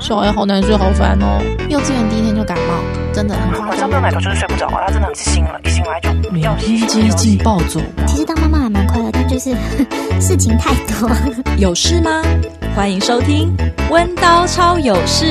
[0.00, 1.42] 小孩好难睡，好烦哦。
[1.68, 3.68] 幼稚园第一天就感冒，真的很夸张。
[3.68, 7.80] 晚上没有奶头就是睡不着啊，他真的很醒了，一醒来就要每天接近暴走。
[8.06, 9.54] 其实当妈妈还蛮快乐，但就是
[10.20, 11.10] 事情太多。
[11.58, 12.22] 有事吗？
[12.74, 13.54] 欢迎收听
[13.90, 15.24] 《温刀超有事》。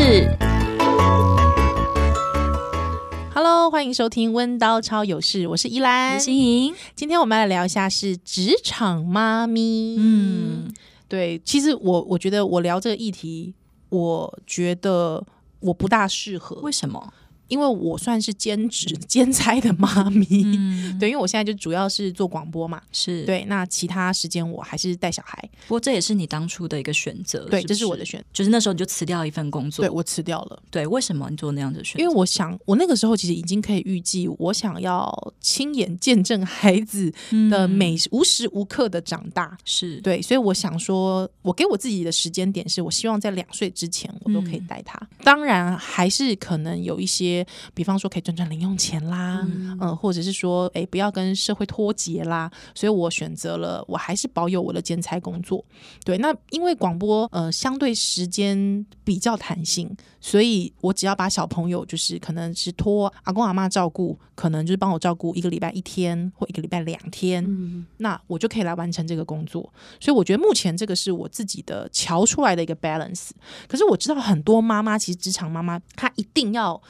[3.33, 6.73] Hello，欢迎收听《温刀超有事》，我是依兰，心莹。
[6.95, 9.95] 今天我们来聊一下是职场妈咪。
[9.97, 10.71] 嗯，
[11.09, 13.55] 对，其实我我觉得我聊这个议题。
[13.93, 15.23] 我觉得
[15.59, 17.13] 我不大适合，为什么？
[17.53, 23.45] 因为我算是兼职 兼差的妈咪，嗯，对，因为我现在就主要是做广播嘛，是对。
[23.45, 25.37] 那其他时间我还是带小孩。
[25.67, 27.67] 不过这也是你当初的一个选择，对，是？
[27.67, 28.25] 这是我的选择。
[28.33, 30.63] 就是那时候你就辞掉一份工作，对，我辞掉了。
[30.71, 32.03] 对，为什么你做那样的选择？
[32.03, 37.13] 因为我想，我那个时候其实已经可以预计，我想要亲眼见证孩子
[37.51, 44.97] 的每无时无刻的长大，是对，所以我想说，我给我自己的时间点是我希望在两岁之前我都可以带他。
[44.99, 45.17] 嗯。
[45.23, 47.42] 当然，还是可能有一些，
[47.75, 48.23] 比方说可以。
[48.23, 55.61] 赚赚零用钱啦，嗯，呃、或者是说，哎，不要跟社会脱节啦，所以我选择了，我还是保有我的兼差工作。
[56.05, 69.69] 对，那因为广播，呃，相对时间比较弹性，所以我只要把小朋友，就是可能是托阿公阿妈照顾，可能就是帮我照顾一个礼拜一天或一个礼拜两天，嗯，那我就可以来完成这个工作。
[69.99, 73.31] 所以我觉得目前这个是我自己的瞧出来的一个 balance。
[73.67, 76.81] 可是我知道很多妈妈，其实职场妈妈她一定要。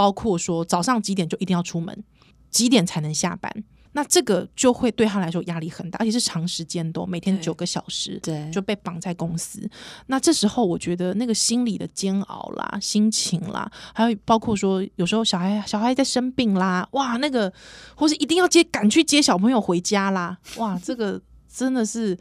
[0.00, 2.02] 包括说早上几点就一定要出门，
[2.48, 3.52] 几点才能下班？
[3.92, 9.68] 那这个就会对他来说压力很大，而且是长时间都每天九个小时，对，就被绑在公司。
[10.06, 17.52] 那这时候我觉得那个心理的煎熬啦、心情啦，还有包括说有时候小孩小孩在生病啦，哇，那个
[17.94, 21.20] 或是一定要接赶去接小朋友回家啦，哇，这个
[21.52, 22.16] 真的是。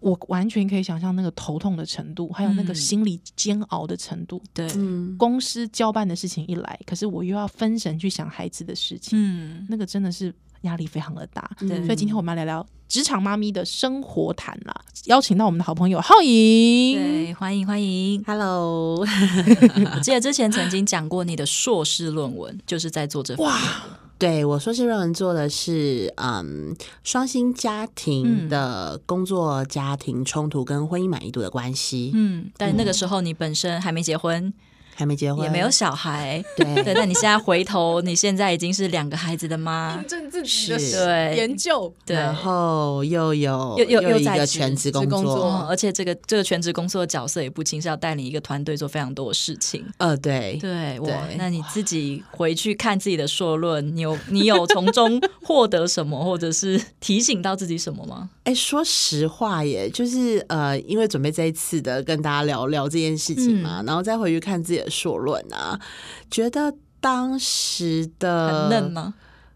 [0.00, 4.42] 我完全可以想象那个头痛的程度，还有那个心理煎熬的程度。
[4.52, 11.48] 对、嗯，公司交办的事情一来，可是我又要分神去想孩子的事情，嗯，那个真的是压力非常的大。
[11.60, 18.98] 对，所以今天我们要聊聊职场妈咪的生活谈啦，邀请到我们的好朋友浩莹，对，欢迎欢迎，Hello。
[19.94, 23.56] 我记得之前曾经讲过你的硕士论文，就是在做这哇。
[24.22, 32.12] 对，我硕士论文做的是嗯，双薪家庭的工作家庭冲突跟婚姻满意度的关系。
[32.14, 34.54] 嗯，但那个时候你本身还没结婚。
[35.02, 36.82] 还没结婚，也没有小孩，对。
[36.82, 36.94] 对。
[36.94, 45.66] 那你现在回头，你现在已经是两个孩子的妈，印证自己的对研究，对，然后又有又又又一个全职工作，工作。
[45.68, 49.84] 而且这个这个全职工作的角色也不轻，是要带领一个团队做非常多的事情。
[49.98, 50.56] 呃，对。
[50.60, 51.14] 对对。
[51.36, 58.30] 那你自己回去看自己的硕论，你有你有从中获得什么，或者是提醒到自己什么吗？
[58.44, 65.80] 哎，说实话耶，就是呃，因为准备这一次的跟大家聊聊这件事情嘛，嗯、然后再回去看自己的硕论啊，
[66.30, 69.14] 觉得当时的很嫩吗？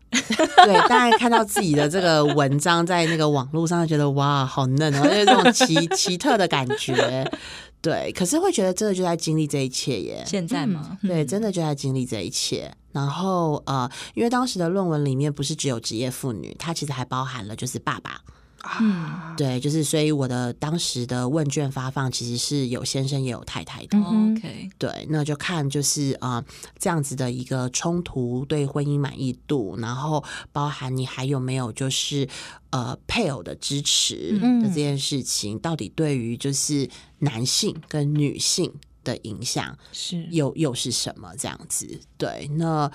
[0.10, 7.30] 对，大概看到自己的这个文章在那个网络上，觉得哇，好嫩哦，就是这种奇奇特的感觉。
[7.82, 10.24] 对，可是会觉得真的就在经历这一切耶。
[10.26, 10.96] 现在吗？
[11.02, 12.72] 对，真的就在经历这一切。
[12.92, 18.20] 然后呃，因为当时的论文里面不是只有职业妇女，它其实还包含了就是爸爸。
[18.80, 23.98] 嗯，对，就是所以我的当时的问卷发放其实是有先生也有太太的。
[23.98, 26.44] OK，对，那就看就是啊、呃、
[26.78, 30.22] 这样子的一个冲突对婚姻满意度，然后
[30.52, 32.28] 包含你还有没有就是
[32.70, 36.88] 呃配偶的支持的这件事情，嗯、到底对于就是
[37.18, 38.72] 男性跟女性
[39.04, 42.00] 的影响是又又是什么这样子？
[42.16, 42.90] 对，那。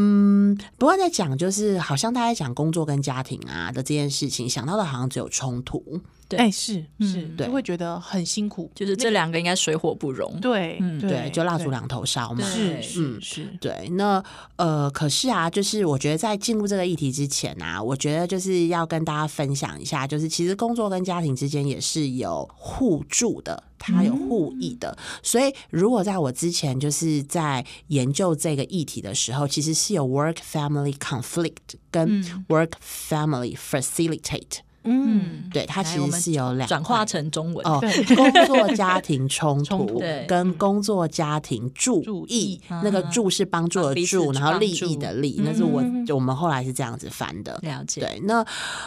[0.00, 6.00] 嗯，不过在讲就是好像大家讲工作跟家庭啊的这件事情，想到的好像只有冲突。
[6.28, 10.38] 对，哎，是是，对，就会觉得很辛苦，就是这两个应该水火不容。
[10.40, 12.44] 对，嗯，对，就蜡烛两头烧嘛。
[12.44, 13.88] 是是是，对。
[13.92, 14.22] 那
[14.56, 24.94] 呃，可是啊，就是我觉得在进入这个议题之前啊，我觉得就是要跟大家分享一下，就是其实工作跟家庭之间也是有互助的，它有互益的。
[25.22, 34.58] 所以如果在我之前就是在研究这个议题的时候，其实是有 work family conflict 跟 work family facilitate。
[34.84, 37.80] 嗯，对，它其实是有两转化成中文哦，
[38.16, 45.82] 工作家庭冲突跟工作家庭注意，那个注是帮助的助，然后利益的利，那是我
[46.14, 47.58] 我们后来是这样子翻的。
[47.62, 48.00] 了解。
[48.00, 48.44] 对，那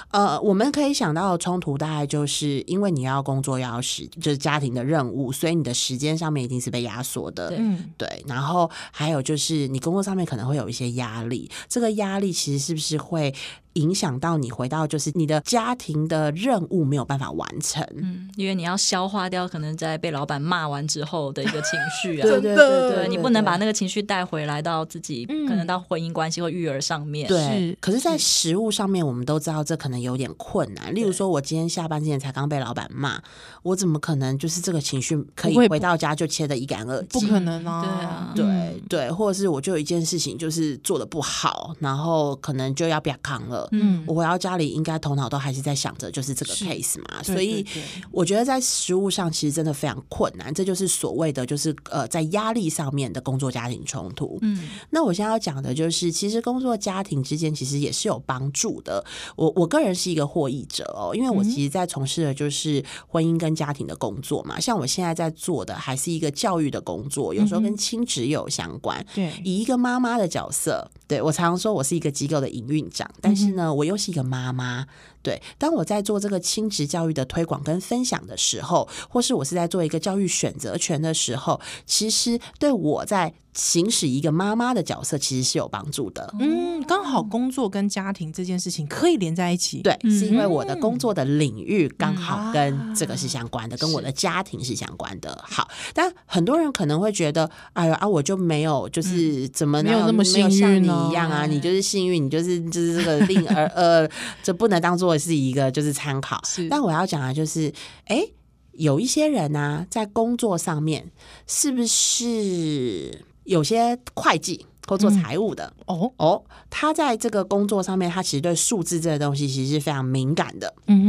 [0.10, 7.54] 呃，我们可以想到的冲突大概就是因为你要工作要时，就是家庭的任务，所以你的时间上面一定是被压缩的。
[7.58, 8.24] 嗯，对。
[8.28, 13.34] 然后还有就是你工作上面可能会有一些压力，这个压力其实是不是会
[13.74, 17.86] 影响到你回到就是你的家庭的任务没有办法完成。
[17.96, 27.28] 嗯，因为你要消化掉可能在被老板骂完之后的一个情绪啊， 对对对对，你不能把那个情绪带回来到自己可能到婚姻关系或育儿上面。
[27.28, 30.94] 对，可是，在食物上面，我们都知道这可能有点困难。
[30.94, 33.22] 例如说，我今天下班之前才刚被老板骂，
[33.64, 37.22] 我怎么可能就是这个情绪可以回到家就切得一干二净？
[37.22, 38.34] 不可能啊！
[38.36, 43.61] 对啊，对对，或者是我就有一件事情就是做的不好，然后可能就要被扛了。
[43.72, 47.66] 嗯，我回到家里应该头脑都还是在想着就是这个 case 嘛，所以
[48.12, 50.54] 我觉得在实务上其实真的非常困难。
[50.54, 54.38] 这就是所谓的就是呃，在压力上面的工作家庭冲突。
[54.42, 59.04] 嗯，那我现在要讲的就是，其实工作家庭之间其实也是有帮助的。
[59.36, 64.60] 我我个人是一个获益者哦，因为我其实，在从事的就是婚姻跟家庭的工作嘛。
[64.60, 69.06] 像我现在在做的还是一个教育的工作，有时候跟亲职有相关。
[69.14, 74.88] 对，以一个妈妈的角色，对，我常常说我是一个机构的营运长，但是呢，我又是一个妈妈。
[75.24, 86.34] 对，当我在做这个亲职教育的推广跟分享的时候，或是我是在做一个教育选择权的时候，其实对我在行使一个妈妈的角色，其实是有帮助的。
[86.40, 89.82] 嗯，刚好工作跟家庭这件事情可以连在一起。
[89.82, 95.38] 对，是因为我的工作的领域刚好跟这个是相关的，跟我的家庭是相关的。
[95.46, 101.46] 好，但很多人可能会觉得，哎呀啊，我就没有，就是怎么没有那么幸运你一样啊？
[101.46, 104.10] 你就是幸运，你就是就是这个令儿 呃，
[104.42, 105.11] 这不能当做。
[105.12, 107.68] 或是一个就是参考，但我要讲的就是，
[108.06, 108.34] 哎、欸，
[108.72, 111.12] 有一些人呢、啊，在工作上面
[111.46, 115.74] 是不是有些会计或做财务的？
[115.88, 120.74] 嗯、哦哦，他在这个工作上面，他其实对数字这个东西其实是非常敏感的。
[120.88, 121.04] 嗯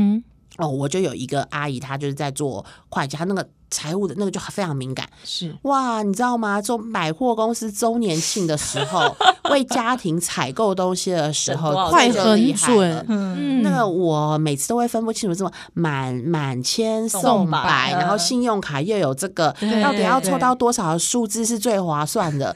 [0.58, 3.48] 哼，哦，我就有一个阿姨，她就是在做会计，她那个。
[3.72, 6.60] 财务的那个就非常敏感，是哇，你知道吗？
[6.60, 9.16] 做百货公司周年庆的时候，
[9.50, 13.06] 为家庭采购东西的时候，快很准。
[13.08, 19.50] 嗯，那个我每次都会分不清楚，这么满满千送百，然后信用卡又有这个，
[19.82, 22.54] 到底要凑到多少的数字是最划算的？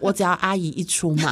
[0.00, 1.30] 我只要阿姨一出马，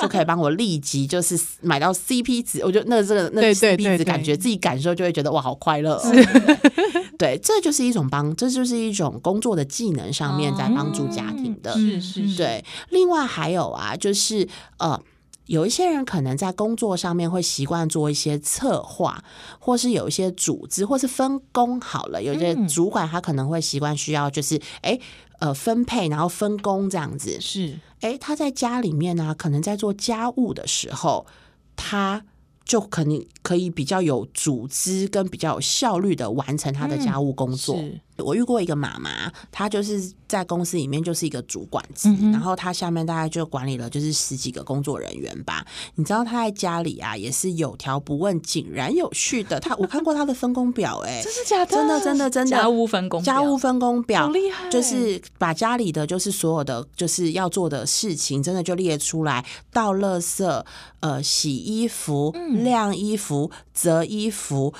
[0.00, 2.62] 就可以帮我立即就是买到 CP 值。
[2.64, 6.00] 我觉得那这个那 CP 值，感觉自己感受就会觉得哇，好快乐。
[7.18, 8.34] 对，这就是一种帮。
[8.36, 12.36] 这就是一种工作的技能上面在帮助家庭的，是是是。
[12.36, 14.48] 对，另外还有啊，就是
[14.78, 15.02] 呃，
[15.46, 19.20] 有一些人可能在工作上面会习惯做一些策划，
[19.58, 22.22] 或是有一些组织，或是分工好了。
[22.22, 24.96] 有些主管他可能会习惯需要就是哎
[25.40, 27.40] 呃分配，然后分工这样子。
[27.40, 31.26] 是，哎，他在家里面呢、啊，可能在做家务的时候，
[31.74, 32.22] 他。
[32.68, 37.74] 就肯定可以比较有组织跟比较有效率的完成他的家务工作。
[37.76, 45.64] 嗯我遇过一个妈妈，她就是在公司里面就是一个主管级，嗯、然后她下面大概就管理了就是十几个工作人员吧。
[45.94, 49.60] 你知道她在家里啊也是有条不紊、井然有序的。
[49.60, 51.76] 她我看过她的分工表、欸，哎， 真的假的？
[51.76, 54.68] 真的真的真的家务分工家务分工表，好厉害！
[54.68, 60.64] 就是把家里的就是所有的就是要做的事情，真的就列出来，倒垃圾、
[61.00, 62.34] 呃洗衣服、
[62.64, 64.74] 晾衣服、折衣服，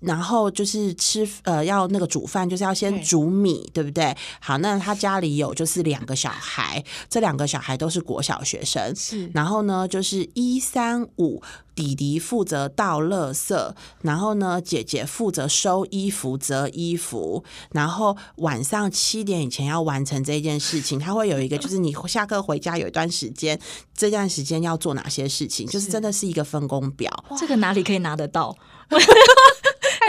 [0.00, 2.74] 然后就是吃呃要那个煮饭，就是要。
[2.80, 4.16] 先煮米，对不对？
[4.40, 8.96] 好，那他家里有就是两个小孩，这两个小孩都是国小学生。
[8.96, 11.42] 是，然后呢，就是一三五，
[11.74, 20.98] 弟弟负责倒垃圾，然后呢，姐姐负责收衣服、折衣服，然后晚上七点以前要完成这件事情。
[20.98, 23.60] 他会有一个，就是你下课回家有一段时间，
[23.94, 27.10] 这段时间要做哪些事情，就是真的是一个分工表。
[27.38, 28.56] 这个哪里可以拿得到？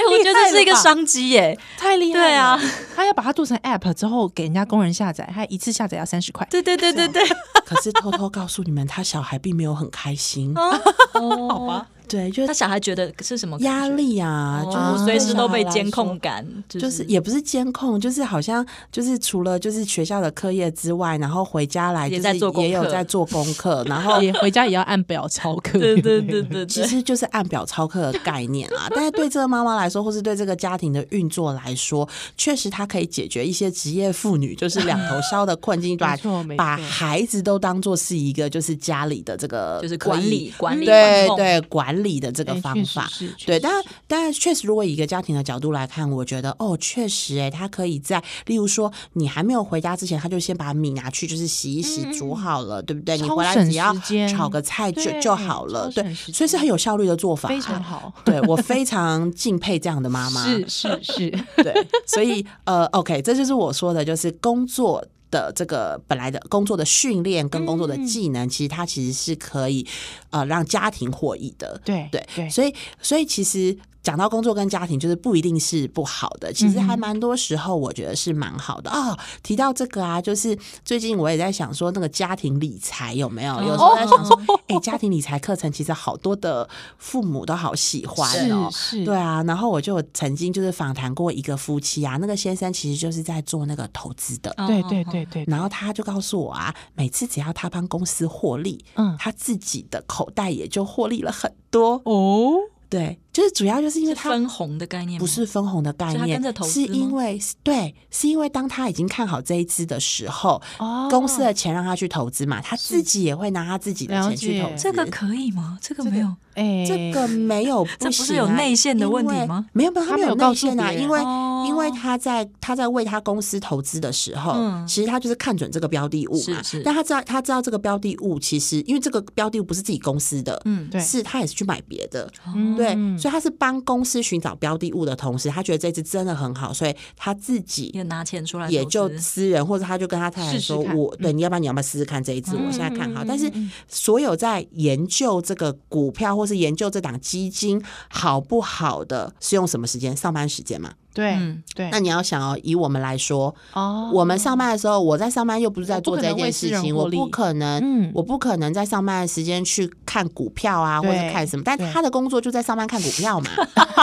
[0.09, 2.25] 我觉得这是一个商机耶，太厉害了！
[2.25, 2.59] 对啊，
[2.95, 6.47] 他要把它做成 App 之后给人家工人下载，他一次下载要三十块。
[6.49, 7.23] 对对对对对。
[7.65, 10.53] 可是偷偷告诉你们，他小孩并没有很开心。
[10.55, 11.87] 哦， 好吧。
[12.11, 14.61] 对，就是他小孩觉得是什么压力啊？
[14.65, 25.79] 就是随时都被监控感，就是也不是监控，就是好像就是除了就是学校的课业之外，然后回家来就是也有在做功课， 然后也回家也要按表操课。
[25.79, 28.87] 对对对 对，其实就是按表操课的概念啊。
[28.93, 36.17] 但是对这个妈妈来说，或是对这个家庭的运作来说，确实它可以解决一些职业妇女就是两头烧的困境，把
[36.57, 42.00] 把孩子都当做是一个就是家里的这个就是管理管理对对管理。
[42.03, 43.09] 理的这个方法，
[43.45, 43.71] 对，但
[44.07, 53.17] 但确实，如果以一个家庭的角度来看，我觉得哦，确实，哎，他可以在，例如说，你还没有回家之前，他就先把米拿去，就是洗一洗，煮好了，对不对？
[53.17, 53.93] 你回来只要
[54.29, 58.13] 炒个菜就就好了，对，所以是很有效率的做法，非常好。
[58.25, 61.29] 对，我非常敬佩这样的妈妈，是是是，
[61.63, 61.73] 对，
[62.05, 65.05] 所以呃，OK，这就是我说的，就是工作。
[65.31, 69.87] 的这个本来的工作的训练跟工作的技能，嗯、其实它其实是可以
[70.29, 71.81] 呃让家庭获益的。
[71.83, 73.75] 对对对，所以所以其实。
[74.03, 79.17] 讲到工作跟家庭，就是不一定是不好的，其实还蛮多时候我觉得是蛮好的哦。
[79.43, 83.61] 提到这个啊，就是最近我也在想说，那个家庭理财有没有？
[83.61, 84.35] 有时候在想说，
[84.67, 86.67] 哎、欸，家庭理财课程其实好多的
[86.97, 88.69] 父母都好喜欢哦。
[88.71, 89.43] 是是，对啊。
[89.43, 95.45] 然后我就曾经就是访谈过一个夫妻啊，那个先生其实就是在做那个投资的，对对对对。
[95.47, 102.55] 然后他就告诉我啊，每次只要他帮公司获利，嗯，他自己的口袋也就获利了很多哦。
[102.91, 114.83] 对，就是主要就是因为他分红的概念，不是分红的概念，是因为对，是因为当他已经看好这一支的时候，哦，公司的钱让他去投资嘛，他自己也会拿他自己的钱去投资。
[114.83, 115.77] 这个可以吗？
[115.81, 119.65] 这个没有，哎，这个没有，这不是有内线的问题吗？
[119.71, 121.17] 没有，没有，他没有内线啊，因为
[121.65, 124.55] 因为他在他在为他公司投资的时候，
[124.87, 132.75] 其实他就是看准这个标的物嘛，但他知道他知道这个标的物其实因为这个标的物不是自己公司的，嗯，对，是他也是去买别的，嗯。
[132.75, 142.55] 对，所以他是帮公司寻找标的物的同时，他觉得这只真的很好，所以他自己也拿钱出来，也就私人或者他就跟他太太说：“我对你要不然你要不要试试看这一支？
[142.55, 143.51] 我现在看好。”但是
[143.87, 150.15] 所有在研究这个股票或是研究这档基金好不好的，是用什么时间？
[150.15, 150.93] 上班时间嘛。
[151.13, 151.37] 对，
[151.75, 161.63] 对，那你要想哦，以我们来说，哦，我们上班的时候，我在上班又不是在做这件事情，我不可能，我不可能在上班的时间去看股票啊，或者看什么。
[161.65, 163.49] 但他的工作就在上班看股票嘛，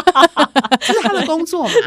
[0.80, 1.70] 这是他的工作嘛。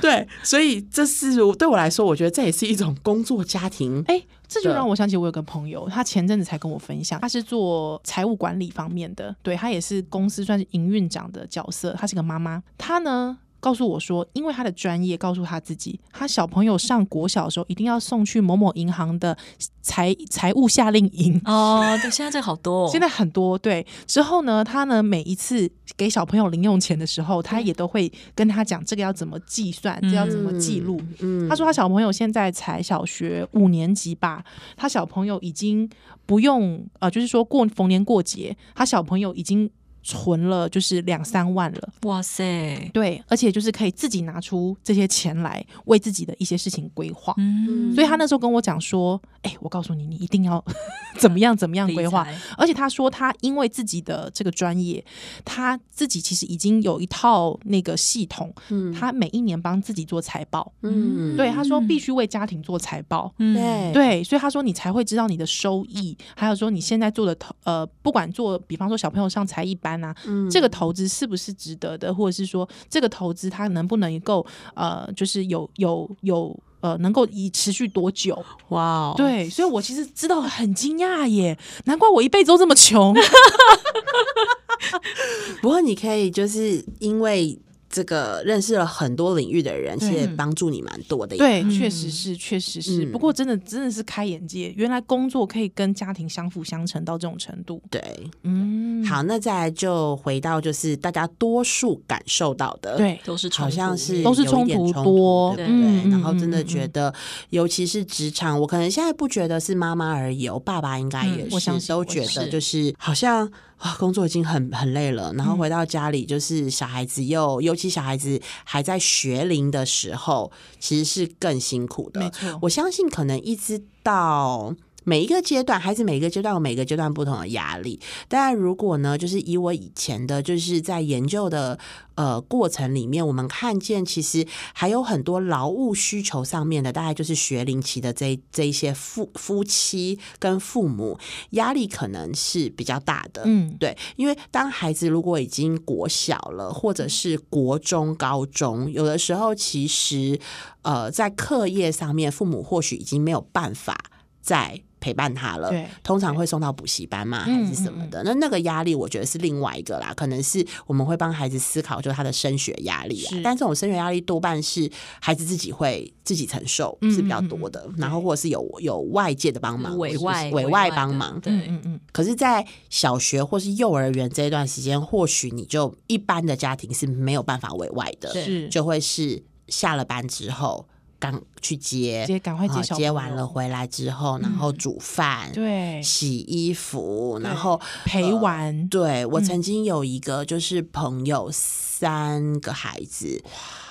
[0.00, 4.04] 对，所以这是对我来说，我觉得这也是一种工作家庭。
[4.06, 4.22] 哎。
[4.48, 13.38] 这就让我想起我有个朋友，他前阵子才跟我分享，他是做财务管理方面的，对，他也是公司算是营运长的角色，他是个妈妈，他呢。
[13.60, 19.36] 告诉我说，因为他的专业，告诉他自己，他小朋友上国小的时候，一定要送去某某银行的
[19.82, 21.98] 财财务夏令营哦。
[22.00, 23.58] 对， 现在这好多，哦，现在很多。
[23.58, 31.00] 对，之后呢，他呢每一次给小朋友零用钱的时候，他也都会跟他讲这个要怎么计算，这个，要怎么记录。
[31.20, 34.44] 嗯，他说他小朋友现在才小学五年级吧，
[34.76, 35.88] 他小朋友已经
[36.26, 39.68] 不用呃，就是说过逢年过节，他小朋友已经。
[40.08, 42.90] 存了就是两三万了，哇塞！
[42.94, 47.34] 对，而且就是可以自己拿出这些钱来为自己的一些事情规划。
[47.36, 50.64] 嗯，所以他那时候跟我讲说：“哎、欸，我告诉你，你一定要
[51.20, 55.04] 怎么样怎么样规划。”而且他说他因为自己的这个专业，
[55.44, 58.50] 他自己其实已经有一套那个系统。
[58.70, 60.72] 嗯，他每一年帮自己做财报。
[60.80, 63.30] 嗯，对，他说必须为家庭做财报。
[63.40, 69.97] 嗯，对对，所以他说你才会知道你的收益，还有说你现在做的投呃，不管做，比方说小朋友上才艺班。
[70.26, 78.44] 嗯，这个投资是不是值得的，或者是说这个投资它能不能够呃，就是有有有呃，能够以持续多久？
[78.68, 83.14] 哇 Wow，对，所以我其实知道很惊讶耶，难怪我一辈子都这么穷。
[85.60, 87.58] 不过你可以就是因为。
[87.90, 91.36] 这个认识了很多领域的人，其实也帮助你蛮多的。
[91.36, 93.06] 对，确实是，确实是。
[93.06, 97.82] 不过真的真的是开眼界，原来工作可以跟家庭相辅相成到这种程度。
[97.90, 98.02] 对，
[98.42, 99.04] 嗯。
[99.06, 105.64] 好，那再来就回到就是大家多数感受到的，对，都是好像是都是冲突多，对。
[106.10, 107.12] 然后真的觉得，
[107.50, 113.50] 尤其是职场，我可能现在不觉得是妈妈而已，我爸爸应该也是，我想都觉得就是好像。
[113.78, 122.30] 啊，工作已经很很累了，然后回到家里，就是小孩子又，尤其小孩子还在学龄的时候，其实是更辛苦的。
[122.62, 124.74] 我相信可能一直到。
[125.08, 127.98] 每一个阶段，孩子每一个阶段有每个阶段不同的压力。
[128.28, 131.78] 当然，如果呢，就是以我以前的，就是在研究的
[132.14, 141.18] 呃过程里面，我们看见其实还有很多劳务需求上面的，大概就是学龄期的这这一些夫夫妻跟父母
[141.52, 143.44] 压力可能是比较大的。
[143.46, 150.38] 嗯，对，因为当孩子如果已经国小了，或者是国中、高中，有的时候其实
[150.82, 153.96] 呃在课业上面，父母或许已经没有办法
[154.42, 158.22] 再陪伴他了，通常会送到补习班嘛，还是什么的？
[158.24, 160.12] 那那个压力，我觉得是另外一个啦。
[160.16, 163.36] 可能是我们会帮孩子思考，就是他的升学压力啊。
[163.42, 164.90] 但这种升学压力多半是
[165.20, 167.88] 孩子自己会自己承受，是比较多的。
[167.96, 171.40] 然后或者是有有外界的帮忙，委外委外帮忙。
[171.40, 172.00] 对，嗯嗯。
[172.12, 180.86] 可是，在小学或是幼儿园这一段时间，或许你就一般的家庭是没有办法委外的，是就会是下了班之后。
[181.18, 188.88] 赶去接，接赶快接接完了回来之后，然后煮饭，对，洗衣服，然后陪玩。
[188.88, 193.42] 对，我曾经有一个就是朋友，三个孩子，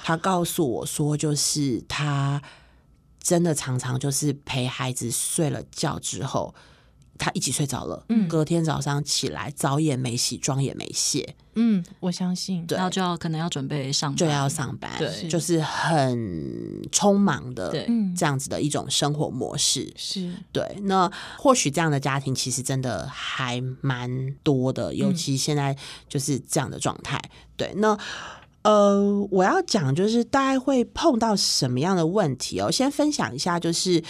[0.04, 2.42] 他告诉我说，就是他
[3.22, 6.56] 真的常常就是陪孩子睡了觉之后。
[7.18, 8.28] 他一起睡着了，嗯。
[8.28, 12.76] 隔天早上起来澡也没洗，妆也没卸，嗯，我相信，对。
[12.76, 15.28] 然后就要可能要准备上班，就要上班，对。
[15.28, 16.18] 就是很
[16.92, 17.86] 匆忙的对。
[17.88, 19.92] 嗯这样子的一种生活模式。
[19.96, 25.76] 是，对，那或许这样的家庭其实真的还蛮多的，尤其现在
[26.10, 27.22] 就是这样的状态。
[27.56, 27.98] 对，那
[28.64, 32.72] 呃，我要讲就是大概会碰到什么样的问题哦？
[32.72, 34.04] 先分享一下，就是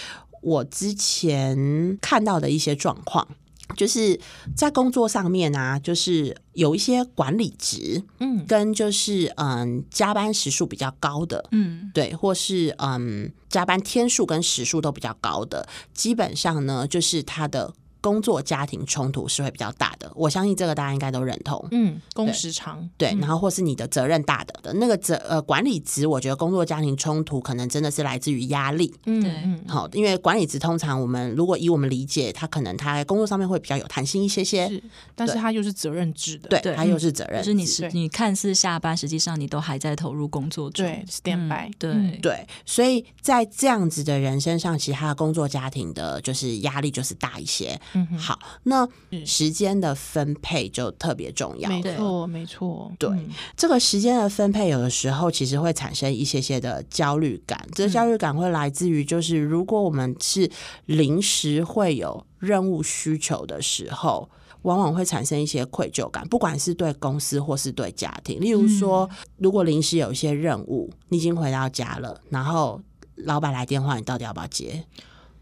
[0.47, 3.27] 我之前看到的一些状况。
[3.75, 4.17] 就是
[4.55, 20.11] 在工作上面啊，就是有一些管理职，嗯，跟就是嗯加班时数比较高的，嗯，对，或是嗯加班天数跟时数都比较高的，基本上呢，就是他的工作家庭冲突是会比较大的。
[20.15, 23.19] 我相信这个大家应该都认同，嗯，工时长，对，嗯。
[23.19, 28.93] 然后或是你的责任大的的那个责呃管理职，我觉得工作家庭冲突可能真的是来自于压力。
[29.05, 29.31] 嗯对。
[29.43, 34.83] 嗯，好，因为管理职通常我们如果以我们理解，他可能他在工作上面会比较有弹性一些些，是，
[35.15, 35.41] 但是对。
[35.41, 36.75] 他又是责任制的，对，对。
[36.75, 37.41] 他又是责任。
[37.41, 41.91] 制，就是你是你看似下班，实际上你都还在投入工作中，对，stand by，对。
[41.91, 47.79] 嗯对，所以在这样子的人身上，其实他的工作家庭的就是压力就是大一些。
[48.11, 48.87] 嗯，好，那
[49.25, 51.75] 时间的分配就特别重要了。
[51.75, 57.65] 没错，没错，对嗯这个时间的分配，有的时候其实会产生一些些的焦虑感。
[57.73, 60.49] 这个焦虑感会来自于，就是如果我们是
[60.85, 64.29] 临时会有任务需求的时候，
[64.63, 68.39] 往往会产生一些愧疚感，不管是对公司或是对家庭。
[68.39, 72.81] 例如说，如果临时有一些任务，你已经回到家了，然后
[73.15, 74.83] 老板来电话，你到底要不要接？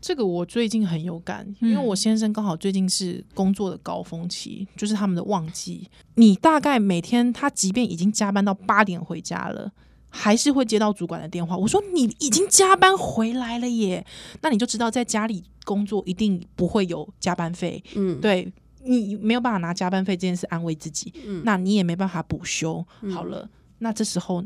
[0.05, 5.89] 这个我最近很有感，因为我先生刚好最近是工作的高峰期，就是他们的旺季。
[6.13, 9.71] 你大概每天他即便已经加班到八点回家了，
[10.07, 11.57] 还是会接到主管的电话。
[11.57, 14.05] 我说你已经加班回来了耶，
[14.43, 17.83] 那你就知道在家里工作一定不会有加班费。
[17.95, 22.85] 嗯，对你没有办法拿加班费这件事安慰自己，嗯那你也没办法补休。
[23.11, 24.45] 好了，那这时候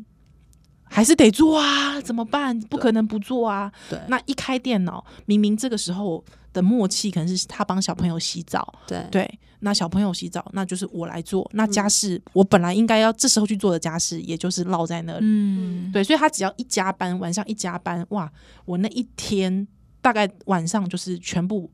[0.89, 2.59] 还是得做啊，怎么办？
[2.61, 3.71] 不可能不做啊。
[3.89, 11.49] 对那一开电脑，明明这个时候的默契可能是他帮小朋友洗澡，对对，那小朋友洗澡，那就是我来做。
[11.53, 15.19] 那家事、我本来应该要这时候去做的家事，也就是落在那里。
[15.21, 18.29] 嗯，对，所以他只要一加班，晚上一加班，哇，
[18.65, 19.67] 我那一天
[20.01, 21.69] 大概晚上就是全部。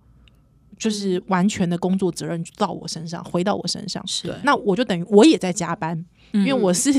[0.78, 4.06] 就是完全的工作责任到我身上，回到我身上。
[4.06, 5.98] 是那我就等于我也在加班，
[6.34, 6.92] 因因为我是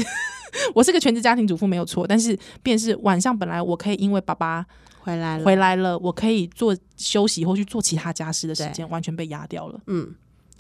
[0.75, 4.65] 我是个全职家庭主妇没有错，但是便是晚上本来我可以因为爸爸
[5.01, 10.15] 回来了，回来了，我可以做休息或去做其他家事的时间完全被压掉了，嗯，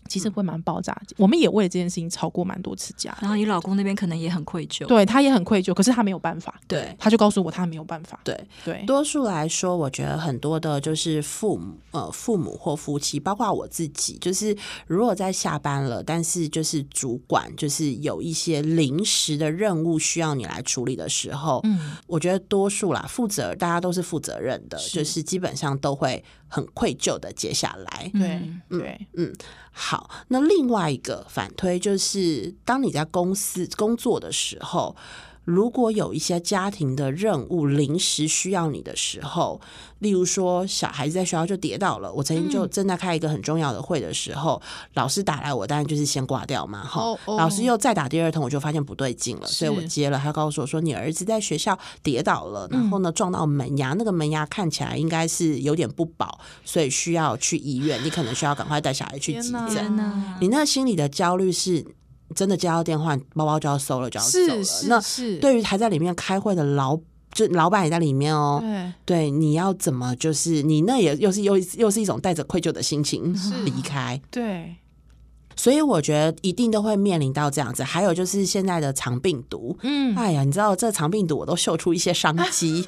[0.07, 0.97] 其实会蛮爆炸。
[1.17, 6.95] 我们也为了这件事情吵过蛮多次架，然后你老公那边可能也很愧疚，对他也很愧疚，可是他没有办法，对。
[6.99, 8.39] 他就告诉我他没有办法，对。
[8.65, 24.97] 对，多数来说，我觉得很多的就是父母呃父母或夫妻，包括我自己，就是如果在下班了，但是就是主管就是有一些临时的任务需要你来处理的时候，嗯，我觉得多数啦，负责大家都是负责任的，是。
[24.97, 28.11] 就是基本上都会很愧疚的接下来。
[28.13, 29.07] 对对。
[29.17, 29.27] 嗯。
[29.27, 29.37] 对，
[29.79, 34.97] 好，那另外一个反推就是，当你在公司工作的时候，
[35.47, 39.61] 如果有一些家庭的任务临时需要你的时候，
[40.01, 44.61] 例如说小孩子在学校就跌倒了，我曾经就正在开一个很重要的会的时候，
[44.95, 47.19] 老师打来我，当然就是先挂掉嘛，哈、哦。
[47.27, 59.97] 哦老师又再打第二通，我就发现不对劲了，所以我接了，他告诉我说，你儿子在学校跌倒了，然后呢撞到门牙，那个门牙看起来应该是有点不保，所以需要去医院，你可能需要赶快带小孩去急诊。
[60.41, 61.87] 你那心里的焦虑是
[62.35, 64.65] 真的接到电话，包包就要收了，就要走了。
[64.65, 66.99] 是是那是，对于还在里面开会的老，
[67.33, 68.61] 就老板也在里面哦。
[68.61, 73.35] 对对，你要怎么就是你那也又是又又是一种带着愧疚的心情
[73.65, 74.77] 离开，对，
[75.55, 77.83] 所以我觉得一定都会面临到这样子。
[77.85, 82.87] 还有就是现在的肠病毒，嗯，哎呀，你知道这肠病毒我都嗅出一些商机。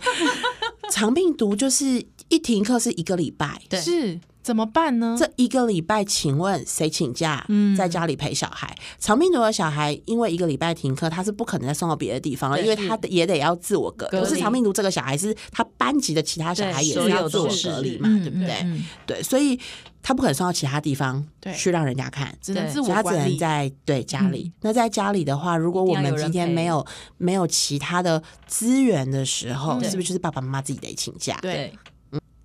[0.90, 5.14] 肠病毒就是一停课是一个礼拜，对是怎么办呢？
[5.18, 7.44] 这一个礼拜，请问谁请假？
[7.48, 8.74] 嗯在家里陪小孩。
[8.98, 18.54] 长病毒的小孩，因为一个礼拜停课，他是不可能再送到别的地方了，因为他也得要自我隔不是长病毒这个小孩，是他班级的其他小孩也是要自我隔离嘛，嗯对不对？
[18.62, 19.60] 嗯对，所以
[20.00, 21.22] 他不可能送到其他地方
[21.54, 22.34] 去让人家看。
[22.40, 24.50] 只能自所以他只能在对家里。
[24.62, 26.86] 那在家里的话，如果我们今天没有
[27.18, 31.38] 没有其他的资源的时候，嗯是不是就是爸爸妈妈自己得请假？
[31.42, 31.74] 对对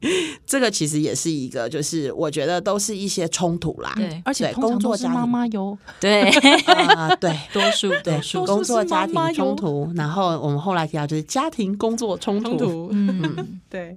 [0.45, 3.93] 这个其实也是一个，就是我觉得都是一些冲突啦。
[3.95, 6.29] 对而且工作家庭妈妈�有， 对，
[6.65, 7.37] 啊，对。
[7.53, 12.57] 多数对多数，工作家庭冲突，然后我们后来提到就是家庭工作冲突。
[12.57, 13.95] 冲突，嗯， 对，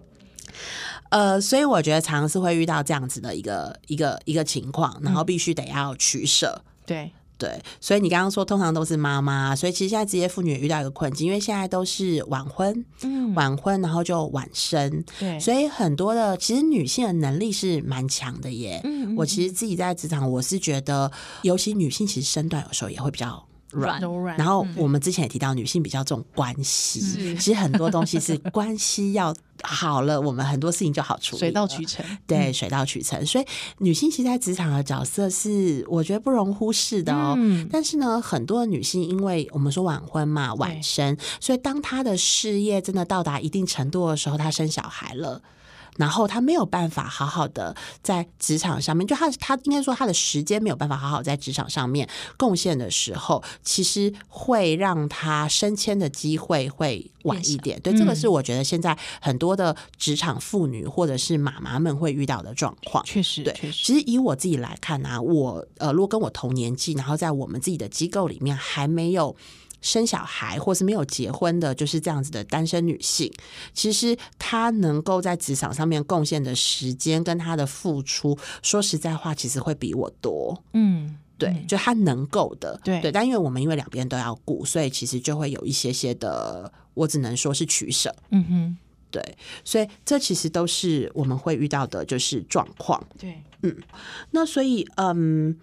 [1.10, 6.62] 呃，所以我觉得常常是会遇到这样子的一个一个一个情况，然后必须得要取舍。
[6.84, 7.10] 对。
[7.38, 18.80] 对，所以你刚刚说通常都是妈妈，所以其实现在职业妇女也遇到一个困境，因为现在都是晚婚，嗯，晚婚然后就晚生，对，所以很多的其实女性的能力是蛮强的耶。
[18.84, 21.10] 嗯，我其实自己在职场，我是觉得，
[21.42, 23.46] 尤其女性其实身段有时候也会比较。
[23.76, 32.04] 软，软然后我们之前也提到，女性比较重关系，嗯、 其实很多东西是关系要好了，我们很多事情就好处理，水到渠成。
[32.26, 33.24] 对，水到渠成。
[33.26, 33.44] 所以
[33.78, 37.34] 女性其实在职场的角色是我觉得不容忽视的哦。
[37.36, 45.42] 嗯、但是呢，很多女性因为我们说晚婚嘛，晚生，所以当她的事业真的到达一定程度的时候，她生小孩了。
[45.98, 57.80] 然后他没有办法好好的在职场上面，就他他应该说他的时间没有办法好好在职场上面贡献的时候，其实会让他升迁的机会会晚一点。
[57.80, 63.04] 对，这个是我觉得现在很多的职场妇女或者是妈妈们会遇到的状况。
[63.04, 63.84] 确实，对，确实。
[63.84, 69.36] 其实以我自己来看呢、啊，我呃，如果跟我同年纪，然后在我们自己的机构里面还没有。
[69.80, 73.32] 生小孩或是没有结婚的，就是这样子的单身女性，
[73.72, 80.62] 其实她能够在职场上面贡献的时间跟她的付出，说实在话，其实会比我多。
[80.72, 83.12] 嗯，对，就她能够的，对对。
[83.12, 88.14] 但因为我们因为两边都要顾，所以其实就会有一些些的，我只能说是取舍。
[88.30, 88.76] 嗯哼，
[89.10, 93.02] 对，所以这其实都是我们会遇到的，就是状况。
[93.18, 93.76] 对，嗯，
[94.30, 95.56] 那所以，嗯。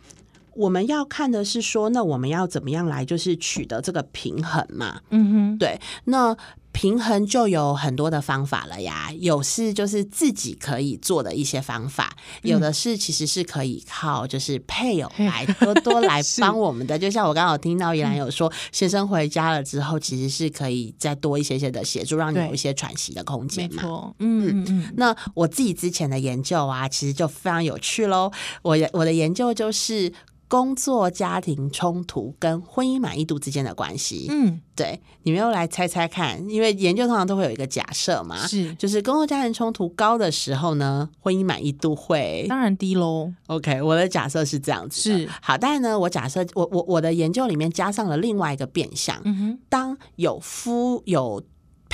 [0.56, 5.02] 我们要看的是说，那我们要怎么样来就是取得这个平衡嘛？
[5.10, 6.36] 嗯哼，对，那
[6.72, 9.12] 平衡就有很多的方法了呀。
[9.20, 16.98] 有是就是自己可以做的一些方法，有的是其实是可以靠就是配偶来 多多来帮 我们的。
[16.98, 23.84] 就像我刚刚有听到依兰有说，先生回家了之后，其实是可以再多一些些的协助，让你有一些喘息的空间嘛。
[24.18, 24.94] 嗯嗯嗯。
[24.98, 28.32] 那我自己之前的研究啊，其实就非常有趣喽。
[28.64, 30.12] 我我的研究就是。
[30.54, 43.34] 工作家庭冲突跟婚姻满意度之间的关系，嗯，对，你们又来猜猜看，因为研究通常都会有一个假设嘛，是，就是工作家庭冲突高的时候呢，婚姻满意度会当然低喽。
[43.48, 45.28] OK，我的假设是这样子，是。
[45.42, 51.42] 好，但是呢，我假设我我我的研究里面加上了另外一个变相，嗯哼，当有夫有。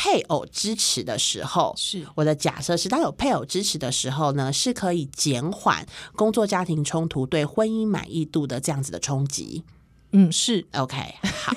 [0.02, 2.06] 配偶支持的时候，是。
[2.16, 5.86] 我的假设是，当有配偶支持的时候呢，是可以减缓
[6.16, 9.66] 工作家庭冲突对婚姻满意度的这样子的冲击。
[10.14, 10.66] 嗯，是。
[10.72, 11.54] OK，好，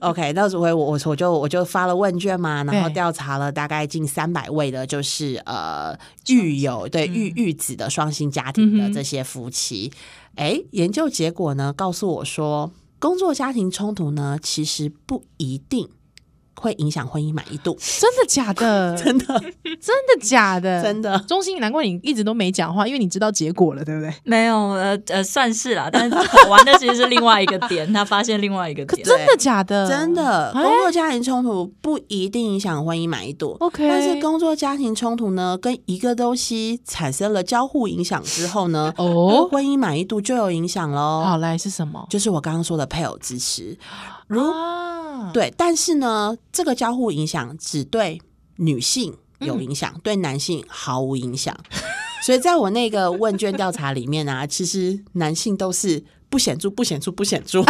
[0.10, 9.90] OK，那时候我我我就我就发了问卷嘛，然后调查了大概近三百位的，就是呃育有对育育子的双薪家庭的这些夫妻，
[10.34, 15.88] 哎、嗯，研究结果呢告诉我说，工作家庭冲突呢其实不一定。
[16.58, 17.76] 会影响婚姻满意度？
[18.00, 18.96] 真的假的？
[19.02, 19.26] 真的
[19.80, 20.82] 真的假的？
[20.82, 21.18] 真的。
[21.20, 24.12] 中心，难怪你一直都没讲话，因为你知道结果了，对不对？
[24.24, 25.88] 没有，呃呃，算是啦。
[25.92, 29.02] 但是好玩的其实是另外一个点，他发现另外一个点。
[29.06, 29.88] 真的假的？
[29.88, 30.50] 真的。
[30.52, 33.56] 工作家庭冲突不一定影响婚姻满意度。
[33.60, 41.22] OK，但是工作家庭冲突呢，跟一个东西产生了交互影响之后呢，哦，婚姻满意度就有影响喽。
[41.24, 42.06] 好来是什么？
[42.10, 43.76] 就是我刚刚说的配偶支持。
[44.28, 44.40] 如
[45.32, 48.20] 对，但是呢，这个交互影响只对
[48.56, 51.56] 女性有影响，嗯、对男性毫无影响。
[52.22, 57.64] 所以在我那个问卷调查里面啊，其实男性都是不显著、不显著、不显著。